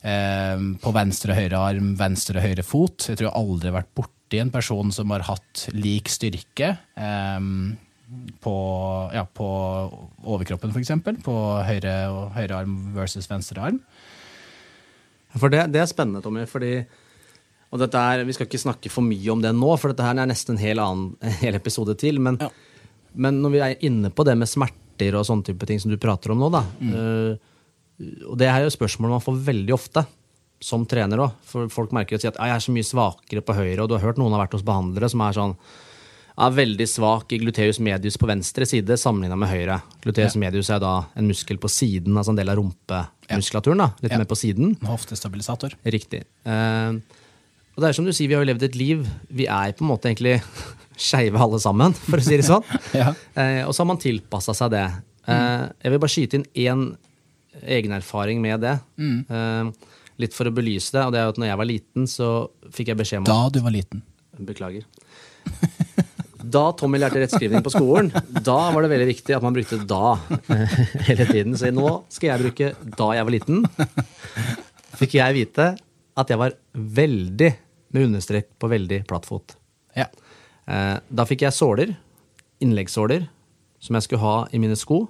[0.01, 3.05] eh, på venstre og høyre arm, venstre og høyre fot.
[3.05, 6.79] Jeg tror jeg aldri har vært borti en person som har hatt lik styrke.
[6.97, 7.77] Um,
[8.41, 8.53] på,
[9.13, 9.47] ja, på
[10.25, 10.91] overkroppen, f.eks.
[11.25, 11.35] På
[11.65, 11.93] høyre,
[12.35, 13.79] høyre arm versus venstre arm.
[15.37, 16.47] For det, det er spennende, Tommy.
[16.49, 16.73] fordi
[17.69, 20.29] og er, Vi skal ikke snakke for mye om det nå, for dette her er
[20.29, 22.17] nesten en hel, annen, en hel episode til.
[22.19, 22.49] Men, Ja.
[23.13, 25.97] men når vi er inne på det med smerter og sånne type ting som du
[26.01, 27.37] prater om nå, da, øh,
[28.31, 30.05] og det er jo spørsmål man får veldig ofte
[30.63, 31.31] som trener òg.
[31.45, 33.95] For folk merker å si at jeg er så mye svakere på høyre, og du
[33.97, 35.55] har hørt noen har vært hos behandlere som er sånn
[36.39, 39.81] er veldig svak i gluteus medius på venstre side sammenligna med høyre.
[40.03, 43.77] Gluteus medius er da en muskel på siden, altså en del av rumpemuskulaturen.
[43.83, 44.17] da, Litt Ja.
[44.21, 44.77] mer på siden.
[44.81, 45.73] En hoftestabilisator.
[45.85, 46.23] Riktig.
[46.45, 46.91] Eh,
[47.75, 49.83] og det er som du sier, vi har jo levd et liv Vi er på
[49.83, 50.41] en måte egentlig
[50.99, 52.63] skeive alle sammen, for å si det sånn.
[52.93, 53.13] Ja.
[53.35, 54.85] eh, og så har man tilpassa seg det.
[55.27, 56.97] Eh, jeg vil bare skyte inn én
[57.63, 58.79] egenerfaring med det.
[58.99, 59.71] Eh,
[60.19, 61.03] litt for å belyse det.
[61.05, 62.29] Og det er jo at når jeg var liten, så
[62.71, 64.01] fikk jeg beskjed om Da du var liten.
[64.39, 64.83] Beklager.
[66.39, 68.09] Da Tommy lærte rettskrivning på skolen,
[68.45, 70.15] da var det veldig viktig at man brukte da
[71.07, 71.57] hele tiden.
[71.59, 73.65] Så nå skal jeg bruke da jeg var liten.
[74.99, 75.65] Fikk jeg vite
[76.19, 77.51] at jeg var veldig,
[77.95, 79.55] med understrek på veldig, plattfot.
[79.97, 80.05] Ja.
[80.69, 81.95] Eh, Da fikk jeg såler,
[82.63, 83.27] innleggssåler,
[83.79, 85.05] som jeg skulle ha i mine sko.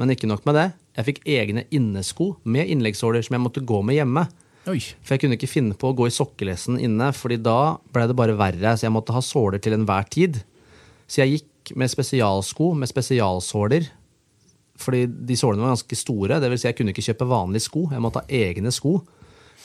[0.00, 0.68] Men ikke nok med det.
[0.98, 4.26] Jeg fikk egne innesko med innleggssåler som jeg måtte gå med hjemme.
[4.68, 4.80] Oi.
[5.00, 8.16] For jeg kunne ikke finne på å gå i sokkelesten inne, fordi da ble det
[8.18, 8.74] bare verre.
[8.76, 10.40] Så jeg måtte ha såler til enhver tid.
[11.10, 13.88] Så jeg gikk med spesialsko med spesialsåler.
[14.80, 16.38] Fordi de sålene var ganske store.
[16.40, 17.88] Det vil si jeg kunne ikke kjøpe vanlige sko.
[17.90, 19.00] Jeg måtte ha egne sko.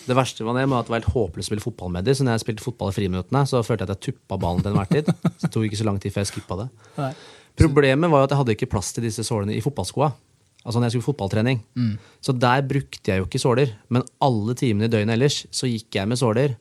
[0.05, 2.17] Det verste var det med at det var helt håpløst å spille fotball med dem.
[2.17, 4.73] så når jeg spilte fotball i friminuttene, så følte jeg at jeg tuppa ballen til
[4.73, 5.09] enhver tid.
[5.39, 6.67] Så det tok ikke så lang tid før jeg skippa det.
[6.99, 7.09] Nei.
[7.57, 10.11] Problemet var jo at jeg hadde ikke plass til disse sålene i fotballskoa.
[10.65, 11.61] Altså når jeg skulle fotballtrening.
[12.25, 13.73] Så der brukte jeg jo ikke såler.
[13.93, 16.57] Men alle timene i døgnet ellers så gikk jeg med såler.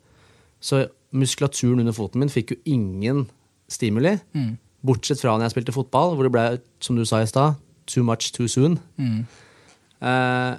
[0.62, 3.26] Så muskulaturen under foten min fikk jo ingen
[3.72, 4.14] stimuli.
[4.84, 6.44] Bortsett fra når jeg spilte fotball, hvor det ble,
[6.84, 7.56] som du sa i stad,
[7.88, 8.78] too much too soon.
[10.04, 10.54] Eh,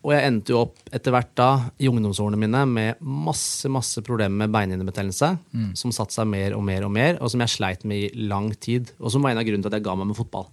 [0.00, 1.46] og jeg endte jo opp etter hvert da
[1.80, 5.28] i ungdomsårene mine med masse masse problemer med beinhinnebetennelse,
[5.76, 8.48] som satte seg mer og mer og mer, og som jeg sleit med i lang
[8.56, 8.92] tid.
[9.00, 10.48] Og som var en av grunnene til at jeg ga meg med fotball.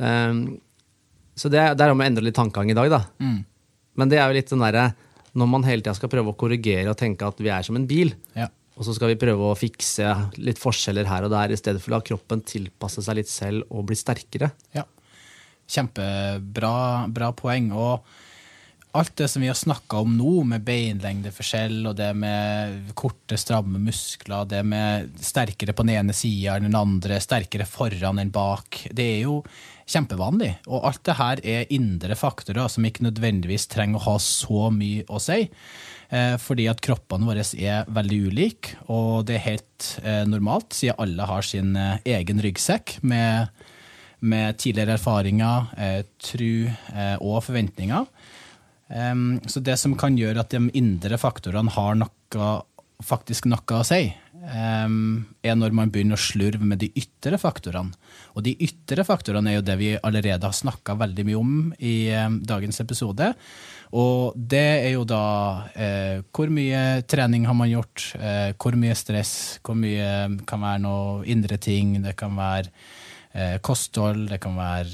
[0.00, 0.34] Eh,
[1.40, 3.02] så det, er om å endre litt tankegang i dag, da.
[3.96, 4.90] Men det er jo litt den derre
[5.32, 7.86] når man hele tida skal prøve å korrigere og tenke at vi er som en
[7.88, 8.48] bil, Ja.
[8.72, 10.08] Og så skal vi prøve å fikse
[10.40, 13.68] litt forskjeller her og der, i stedet for å la kroppen tilpasse seg litt selv
[13.68, 14.52] og bli sterkere.
[14.72, 14.86] Ja.
[15.68, 17.68] Kjempebra bra poeng.
[17.76, 18.00] Og
[18.96, 23.80] alt det som vi har snakka om nå, med beinlengdeforskjell og det med korte, stramme
[23.80, 28.82] muskler, det med sterkere på den ene sida enn den andre, sterkere foran enn bak,
[28.92, 29.38] det er jo
[29.88, 30.54] kjempevanlig.
[30.68, 35.04] Og alt det her er indre faktorer som ikke nødvendigvis trenger å ha så mye
[35.12, 35.42] å si.
[36.12, 41.00] Eh, fordi at kroppene våre er veldig ulike, og det er helt eh, normalt, siden
[41.00, 43.62] alle har sin eh, egen ryggsekk med
[44.22, 45.64] med tidligere erfaringer,
[46.22, 46.68] tru
[47.26, 48.04] og forventninger.
[49.50, 52.52] Så det som kan gjøre at de indre faktorene har noe,
[53.02, 53.98] faktisk noe å si,
[54.46, 57.98] er når man begynner å slurve med de ytre faktorene.
[58.38, 61.96] Og de ytre faktorene er jo det vi allerede har snakka veldig mye om i
[62.46, 63.32] dagens episode.
[63.92, 65.24] Og det er jo da
[65.76, 70.80] eh, hvor mye trening har man gjort, eh, hvor mye stress, hvor mye kan være
[70.86, 72.70] noe indre ting, det kan være
[73.36, 74.88] eh, kosthold, det kan være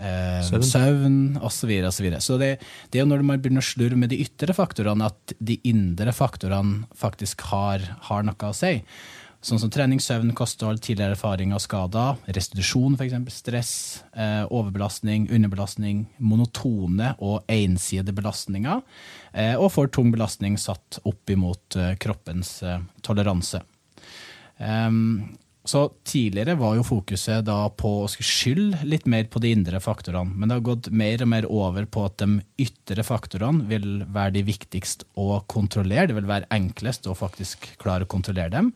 [0.00, 0.64] eh, Søvn.
[0.70, 1.68] søvn, osv.
[1.68, 2.22] Så, og så, videre.
[2.24, 2.50] så det,
[2.88, 6.16] det er jo når man begynner å slurve med de ytre faktorene, at de indre
[6.16, 8.78] faktorene faktisk har, har noe å si.
[9.44, 13.72] Sånn som trening, søvn, kosthold, tidligere erfaringer og skader, restitusjon f.eks., stress,
[14.16, 18.80] eh, overbelastning, underbelastning, monotone og ensidige belastninger,
[19.36, 23.60] eh, og for tung belastning satt opp imot eh, kroppens eh, toleranse.
[24.56, 25.34] Um,
[25.68, 30.32] så tidligere var jo fokuset da på å skylde litt mer på de indre faktorene,
[30.32, 34.38] men det har gått mer og mer over på at de ytre faktorene vil være
[34.38, 36.08] de viktigste å kontrollere.
[36.08, 38.72] Det vil være enklest å faktisk klare å kontrollere dem.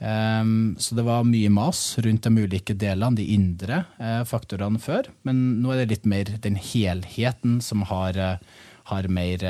[0.00, 5.10] Ehm, så det var mye mas rundt de ulike delene, de indre uh, faktorene før,
[5.28, 9.44] men nå er det litt mer den helheten som har, uh, har mer,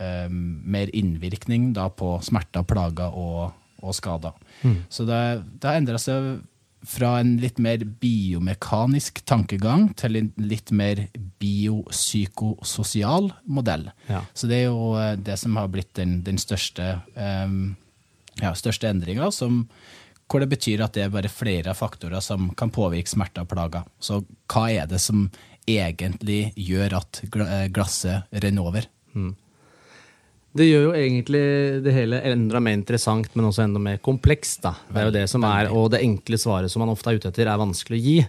[0.00, 3.52] uh, mer innvirkning da på smerter, plager og,
[3.84, 4.32] og skader.
[4.88, 5.22] Så det,
[5.60, 6.38] det har endra seg
[6.86, 11.08] fra en litt mer biomekanisk tankegang til en litt mer
[11.42, 13.88] biopsykososial modell.
[14.06, 14.22] Ja.
[14.36, 17.50] Så det er jo det som har blitt den, den største, eh,
[18.42, 19.30] ja, største endringa,
[20.26, 23.86] hvor det betyr at det er bare flere faktorer som kan påvirke smerter og plager.
[24.02, 25.28] Så hva er det som
[25.66, 28.88] egentlig gjør at eh, glasset renner over?
[30.56, 31.44] Det gjør jo egentlig
[31.84, 34.62] det hele enda mer interessant, men også enda mer komplekst.
[34.64, 34.72] da.
[34.88, 37.28] Det er jo det som er, Og det enkle svaret som man ofte er ute
[37.28, 38.20] etter, er vanskelig å gi.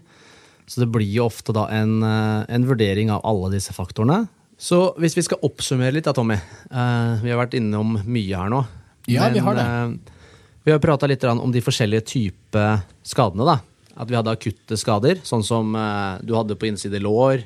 [0.68, 4.28] Så det blir jo ofte da en, eh, en vurdering av alle disse faktorene.
[4.58, 6.34] Så hvis vi skal oppsummere litt da, Tommy.
[6.36, 8.66] eh, vi har vært innom mye her nå.
[9.08, 9.64] Ja, vi har det.
[9.64, 10.16] eh,
[10.68, 13.46] vi har prata litt om de forskjellige typer skadene.
[13.48, 13.60] da.
[13.98, 17.46] At vi hadde akutte skader, sånn som eh, du hadde på innside lår,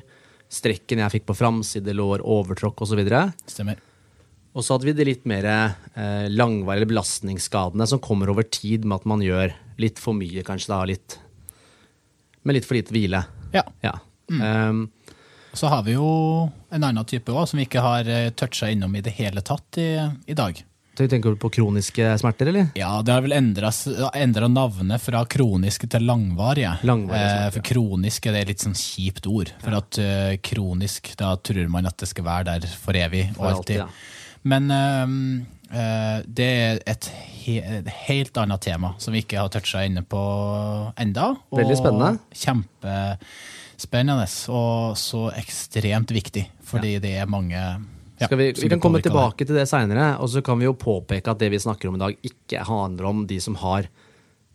[0.52, 3.00] strekken jeg fikk på framside lår, overtråkk osv.
[3.48, 3.78] Stemmer.
[4.52, 8.98] Og så hadde vi de litt mer eh, langvarige belastningsskadene som kommer over tid med
[9.00, 11.16] at man gjør litt for mye, kanskje da, litt
[12.44, 13.22] med litt for lite hvile.
[13.54, 13.62] Ja.
[13.80, 13.94] Ja.
[14.28, 14.90] Um,
[15.54, 19.02] Så har vi jo en annen type òg, som vi ikke har toucha innom i
[19.04, 19.88] det hele tatt i,
[20.26, 20.58] i dag.
[20.96, 22.66] Tenker du på kroniske smerter, eller?
[22.74, 26.74] Ja, det har vel endra navnet fra kroniske til langvarige.
[26.86, 29.54] Langvarige eh, smerter, for kronisk er det litt sånn kjipt ord.
[29.62, 33.48] For at uh, kronisk, da tror man at det skal være der for evig og
[33.54, 34.04] alltid.
[34.48, 35.16] Men uh,
[35.72, 37.08] uh, det er et,
[37.42, 40.22] he et helt annet tema som vi ikke har toucha inne på
[41.00, 41.32] enda.
[41.48, 42.12] og Veldig spennende.
[42.44, 47.80] Kjempespennende, og så ekstremt viktig, fordi det er mange ja,
[48.30, 51.40] vi, vi kan komme tilbake til det seinere, og så kan vi jo påpeke at
[51.42, 53.88] det vi snakker om i dag, ikke handler om de som har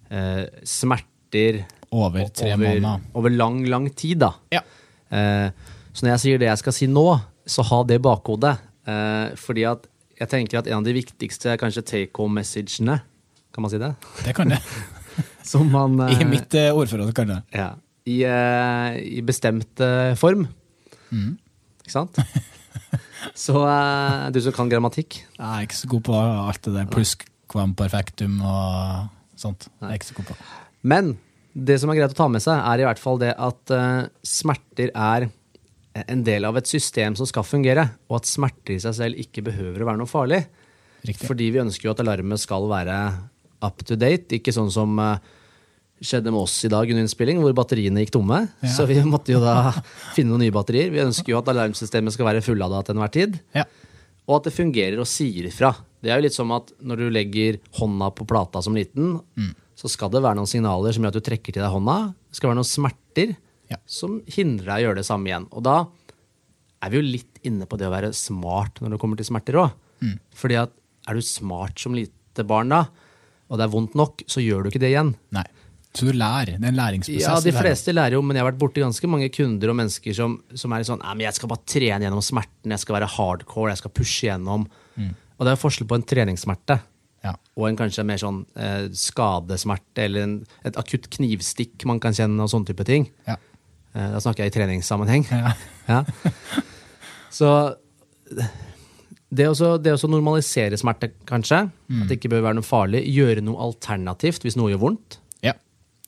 [0.10, 3.04] eh, smerter Over tre over, måneder.
[3.16, 4.20] over lang, lang tid.
[4.24, 4.34] da.
[4.52, 4.62] Ja.
[5.10, 5.50] Eh,
[5.94, 7.06] så når jeg sier det jeg skal si nå,
[7.48, 8.58] så ha det bakhodet.
[8.88, 9.88] Eh, fordi at
[10.20, 13.00] jeg tenker at en av de viktigste kanskje take home-messagene,
[13.54, 13.94] kan man si det?
[14.26, 14.60] Det kan det.
[15.48, 17.42] Som man eh, I mitt eh, ordforråd kan det.
[17.56, 17.72] ja,
[18.08, 20.46] i, eh, I bestemt eh, form.
[21.12, 21.38] Mm.
[21.84, 22.20] Ikke sant?
[23.38, 25.22] Så uh, du som kan grammatikk.
[25.38, 26.92] Jeg er ikke så god på alt det der
[27.78, 29.08] perfectum og
[29.40, 29.70] sånt.
[29.82, 30.38] Jeg er ikke så god på.
[30.88, 31.16] Men
[31.58, 34.06] det som er greit å ta med seg, er i hvert fall det at uh,
[34.26, 35.30] smerter er
[36.06, 39.46] en del av et system som skal fungere, og at smerter i seg selv ikke
[39.48, 40.44] behøver å være noe farlig.
[41.08, 41.26] Riktig.
[41.30, 42.98] Fordi vi ønsker jo at alarmet skal være
[43.66, 45.18] up to date, ikke sånn som eh,
[46.04, 48.44] skjedde med oss i dag under innspilling, hvor batteriene gikk tomme.
[48.76, 49.72] Så vi måtte jo da
[50.16, 50.92] finne noen nye batterier.
[50.94, 53.40] Vi ønsker jo at alarmsystemet skal være fullada til enhver tid.
[53.58, 53.64] Ja.
[54.28, 55.72] Og at det fungerer og sier ifra.
[56.04, 59.16] Det er jo litt som at når du legger hånda på plata som liten,
[59.78, 61.96] så skal det være noen signaler som gjør at du trekker til deg hånda.
[62.30, 63.36] Det skal være noen smerter
[63.72, 63.78] Ja.
[63.90, 65.48] som hindrer deg å gjøre det samme igjen.
[65.52, 65.78] Og da
[66.84, 69.58] er vi jo litt inne på det å være smart når det kommer til smerter
[69.64, 69.74] òg.
[70.38, 70.76] Fordi at
[71.10, 72.84] er du smart som lite barn da,
[73.48, 75.14] og det er vondt nok, så gjør du ikke det igjen.
[75.34, 75.46] Nei.
[75.94, 76.58] Så du lærer.
[76.60, 77.24] Det er en læringsprosess.
[77.26, 80.14] Ja, de fleste lærer jo, men jeg har vært borti ganske mange kunder og mennesker
[80.14, 83.72] som, som er sånn men jeg skal bare trene gjennom smerten, jeg skal være hardcore,
[83.72, 84.68] jeg skal pushe gjennom.
[84.98, 86.80] Og det er forskjell på en treningssmerte
[87.26, 87.34] Ja.
[87.58, 92.40] og en kanskje mer sånn eh, skadesmerte eller en, et akutt knivstikk man kan kjenne
[92.46, 93.08] og sånne type ting.
[93.28, 93.36] Ja.
[93.96, 95.26] Eh, da snakker jeg i treningssammenheng.
[95.32, 95.54] Ja.
[95.88, 96.04] Ja.
[97.32, 97.50] Så
[99.32, 102.64] det å så- det å så normalisere smerte, kanskje, at det ikke bør være noe
[102.64, 105.18] farlig, gjøre noe alternativt hvis noe gjør vondt.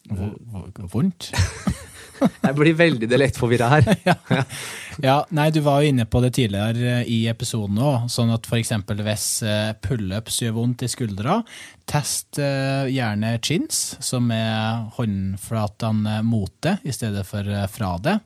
[0.09, 0.87] Ja.
[0.91, 1.31] Vondt?
[2.19, 3.89] Jeg blir veldig dialektforvirra her.
[4.09, 4.43] ja.
[5.03, 8.07] ja, nei, du var jo inne på det tidligere eh, i episoden òg.
[8.11, 8.73] Sånn at f.eks.
[8.99, 11.39] hvis eh, pullups gjør vondt i skuldra,
[11.89, 18.19] test eh, gjerne chins, som er håndflatene mot det, i stedet for fra det.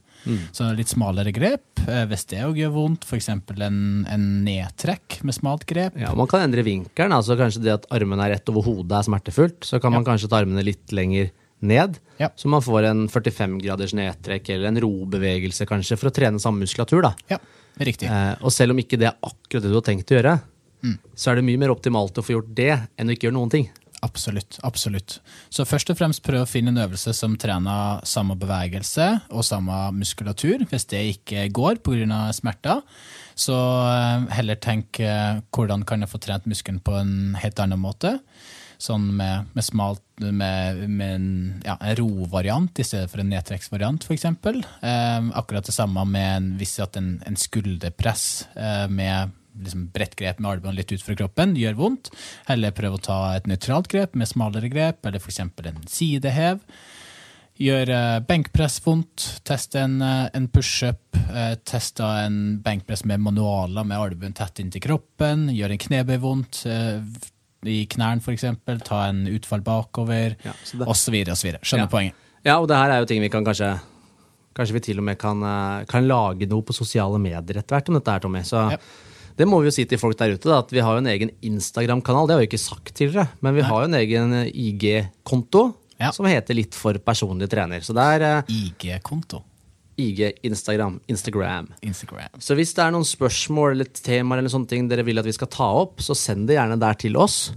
[0.55, 1.81] Så litt smalere grep.
[1.83, 3.25] Hvis det òg gjør vondt, f.eks.
[3.27, 5.97] En, en nedtrekk med smalt grep.
[5.99, 7.11] Ja, Man kan endre vinkelen.
[7.11, 9.67] altså Kanskje det at armen er rett over hodet er smertefullt.
[9.67, 11.27] Så kan man kanskje ta armene litt lenger
[11.65, 11.99] ned.
[12.19, 12.29] Ja.
[12.39, 16.65] Så man får en 45 graders nedtrekk eller en robevegelse kanskje for å trene samme
[16.65, 17.03] muskulatur.
[17.05, 17.13] da.
[17.31, 17.39] Ja,
[17.81, 18.11] riktig.
[18.11, 20.39] Eh, og selv om ikke det er akkurat det du har tenkt å gjøre,
[21.15, 23.53] så er det mye mer optimalt å få gjort det enn å ikke gjøre noen
[23.53, 23.69] ting.
[24.03, 24.57] Absolutt.
[24.67, 25.21] absolutt.
[25.47, 29.77] Så først og fremst prøv å finne en øvelse som trener samme bevegelse og samme
[29.95, 30.65] muskulatur.
[30.67, 32.25] Hvis det ikke går pga.
[32.35, 32.81] smerter,
[33.35, 37.79] så eh, heller tenk eh, hvordan kan jeg få trent muskelen på en helt annen
[37.79, 38.17] måte.
[38.83, 41.27] Sånn med, med smalt med, med en,
[41.63, 44.25] ja, en rovariant i stedet for en nedtrekksvariant, f.eks.
[44.27, 48.25] Eh, akkurat det samme med en, hvis at en, en skulderpress
[48.59, 49.31] eh, med
[49.61, 52.11] liksom bredt grep med albuen litt ut fra kroppen gjør vondt.
[52.49, 55.39] Heller prøv å ta et nøytralt grep med smalere grep, eller f.eks.
[55.43, 56.61] en sidehev.
[57.61, 63.85] Gjør eh, benkpress vondt, test en, eh, en pushup, eh, test en benkpress med manualer
[63.85, 66.63] med albuen tett inntil kroppen, gjør en knebøy vondt,
[67.65, 68.45] i knærne f.eks.,
[68.85, 70.51] ta en utfall bakover, Ja,
[70.85, 70.85] osv.
[70.87, 71.55] osv.
[71.63, 71.87] Skjønner Ja.
[71.87, 72.13] poenget?
[72.45, 73.79] Ja, og det her er jo ting vi kan kanskje
[74.53, 77.87] Kanskje vi til og med kan, eh, kan lage noe på sosiale medier etter hvert
[77.89, 78.43] om dette her, Tommy.
[78.45, 78.77] Så Ja.
[79.35, 81.07] det må vi jo si til folk der ute, da, at vi har jo en
[81.07, 82.27] egen Instagram-kanal.
[82.27, 86.11] Det har vi ikke sagt tidligere, men vi har jo en egen eh, IG-konto Ja.
[86.11, 87.79] som heter Litt for personlig trener.
[87.81, 89.41] Så det er eh, IG-konto.
[89.97, 90.99] IG Instagram.
[91.11, 91.67] Instagram.
[91.85, 92.39] Instagram.
[92.41, 95.33] Så hvis det er noen spørsmål eller temaer eller sånne ting dere vil at vi
[95.35, 97.51] skal ta opp, så send det gjerne der til oss.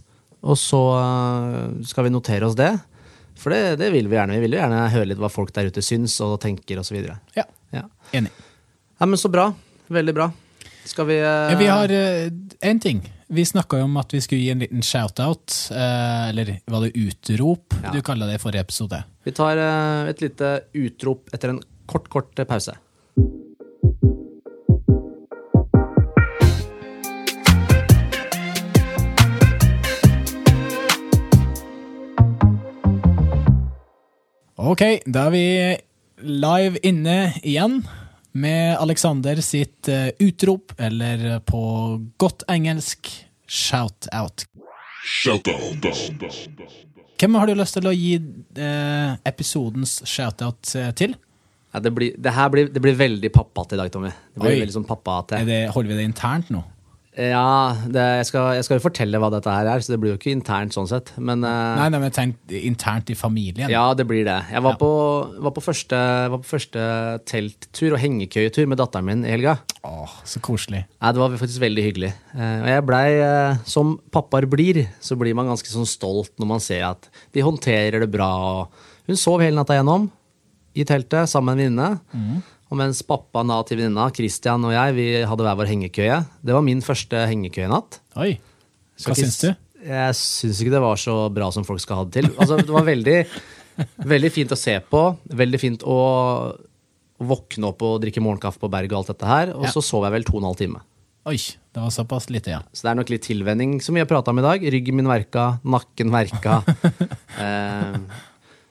[0.47, 2.73] Og så øh, skal vi notere oss det.
[3.37, 4.37] For det, det vil vi gjerne.
[4.39, 7.01] Vi vil jo gjerne høre litt hva folk der ute syns og tenker osv.
[7.37, 7.83] Ja, Ja.
[8.15, 8.31] enig.
[9.01, 9.51] ja, men så bra.
[9.93, 10.31] Veldig bra.
[10.87, 11.53] Skal vi uh...
[11.59, 13.01] Vi har én ting.
[13.29, 17.75] Vi snakka om at vi skulle gi en liten shout-out, Uh, eller var det utrop
[17.83, 17.91] Ja.
[17.93, 19.01] du kalla det i forrige episode?
[19.27, 19.59] Vi tar
[20.09, 22.77] et lite utrop etter en kort, kort pause.
[34.67, 35.47] Ok, da er vi
[36.27, 37.79] live inne igjen
[38.37, 41.61] med Alexander sitt eh, utrop, eller på
[42.19, 43.09] godt engelsk
[43.47, 44.47] shout-out.
[47.17, 51.15] Hvem har du lyst til å gi eh, episodens shout-out eh, til?
[51.77, 54.09] Ja, det, blir, det her blir, det blir veldig pappate i dag, Tommy.
[54.33, 54.61] Det blir Oi.
[54.65, 55.43] veldig sånn pappate.
[55.43, 56.63] Er det, holder vi det internt nå?
[57.17, 60.11] Ja, det, jeg, skal, jeg skal jo fortelle hva dette her er, så det blir
[60.13, 61.15] jo ikke internt sånn sett.
[61.17, 63.71] Men øh, Nei, nei, men tenk internt i familien.
[63.73, 64.35] Ja, det blir det.
[64.53, 64.81] Jeg var, Ja.
[64.83, 64.91] på,
[65.47, 66.01] var, på første,
[66.33, 66.83] var på første
[67.29, 69.57] telttur og hengekøyetur med datteren min i helga.
[69.89, 70.83] Åh, så koselig.
[71.01, 72.13] Nei, det var faktisk veldig hyggelig.
[72.37, 76.53] Eh, Og jeg blei, eh, som pappaer blir, så blir man ganske sånn stolt når
[76.53, 78.31] man ser at de håndterer det bra.
[79.09, 80.11] Hun sov hele natta gjennom
[80.77, 82.43] i teltet sammen med en venninne.
[82.67, 86.17] Og mens pappaen da til venninna, Christian og jeg, vi hadde hver vår hengekøye.
[86.43, 88.01] Det var min første hengekøyenatt.
[88.19, 88.33] Oi,
[89.03, 89.51] hva ikke syns du?
[89.87, 92.31] Jeg syns ikke det var så bra som folk skal ha det til.
[92.35, 93.19] Altså, det var veldig,
[94.15, 95.03] veldig fint å se på.
[95.43, 95.99] Veldig fint å
[97.23, 99.55] våkne opp og drikke morgenkaffe på berget og alt dette her.
[99.55, 99.73] Og Ja.
[99.73, 100.83] så sov jeg vel to og en halv time.
[101.27, 101.37] Oi,
[101.75, 102.61] det var såpass lite, ja.
[102.73, 104.63] Så det er nok litt tilvenning, som vi har prata om i dag.
[104.63, 106.61] Ryggen min verka, nakken verka.
[107.43, 107.97] eh,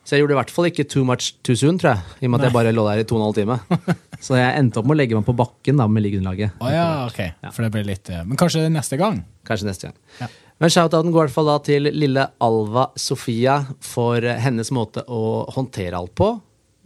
[0.06, 2.18] så jeg gjorde i hvert fall ikke too much too soon, tror jeg.
[2.22, 3.96] I og med at jeg bare lå der i to og en halv time.
[4.22, 6.60] Så jeg endte opp med å legge meg på bakken da med liggeunderlaget.
[6.62, 7.20] Oh, ja, ok.
[7.52, 9.20] For det ble litt eh, Men kanskje neste gang?
[9.46, 9.98] Kanskje neste gang.
[10.22, 10.30] Ja.
[10.62, 15.24] Men shoutouten går i hvert fall da til lille Alva Sofia for hennes måte å
[15.58, 16.30] håndtere alt på.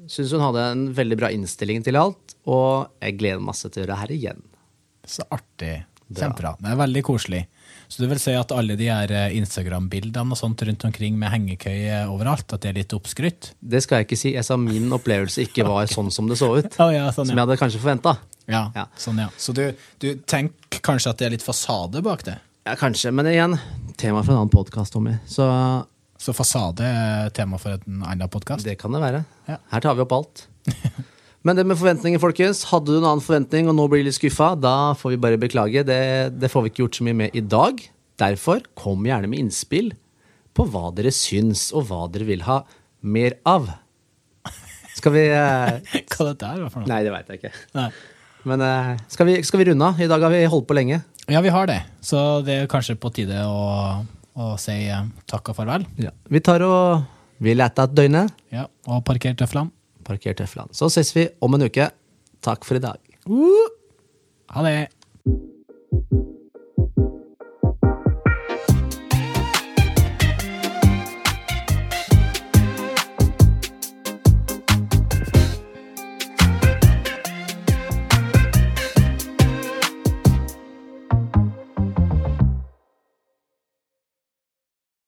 [0.10, 3.84] Syns hun hadde en veldig bra innstilling til alt, og jeg gleder masse til å
[3.84, 4.42] gjøre det her igjen.
[5.06, 5.76] Så artig.
[6.10, 6.56] Kjempebra.
[6.58, 7.44] Det er veldig koselig.
[7.90, 11.32] Så du vil si at alle de her eh, Instagram-bildene og sånt rundt omkring med
[11.34, 13.52] hengekøye overalt, at det er litt oppskrytt?
[13.60, 14.34] Det skal jeg ikke si.
[14.36, 16.70] Jeg sa min opplevelse ikke var sånn som det så ut.
[16.86, 18.14] Oh, ja, sånn, Som jeg hadde kanskje forventa.
[18.46, 18.68] ja.
[18.78, 18.86] Ja.
[18.96, 19.28] Sånn, ja.
[19.42, 19.64] Så du,
[20.00, 22.38] du tenker kanskje at det er litt fasade bak det?
[22.70, 23.58] Ja, kanskje, men igjen,
[23.98, 25.18] tema for en annen podkast, Tommy.
[25.26, 25.50] Så
[26.20, 28.66] Så fasade er tema for en annen podkast?
[28.68, 29.24] det kan det være.
[29.50, 29.58] Ja.
[29.74, 30.46] Her tar vi opp alt.
[31.48, 32.66] Men det med forventninger, folkens.
[32.68, 35.86] Hadde du en annen forventning og nå blir litt skuffa, da får vi bare beklage.
[35.88, 36.02] Det,
[36.36, 37.80] det får vi ikke gjort så mye med i dag.
[38.20, 39.94] Derfor kom gjerne med innspill
[40.58, 42.60] på hva dere syns, og hva dere vil ha
[43.08, 43.70] mer av.
[45.00, 45.78] Skal vi eh,
[46.12, 46.90] Hva det der var for noe?
[46.92, 47.54] Nei, det veit jeg ikke.
[47.78, 47.88] Nei.
[48.50, 50.02] Men eh, skal, vi, skal vi runde av?
[50.04, 51.00] I dag har vi holdt på lenge.
[51.32, 51.80] Ja, vi har det.
[52.04, 54.04] Så det er kanskje på tide å,
[54.36, 55.88] å si eh, takk og farvel.
[56.28, 57.08] Vi tar og
[57.40, 58.34] Vi leter et døgnet.
[58.52, 59.72] Ja, og parkerer tøflene
[60.10, 60.74] parker tøflene.
[60.76, 61.90] Så ses vi om en uke.
[62.46, 63.00] Takk for i dag.
[63.30, 63.70] Uh,
[64.56, 64.90] ha det.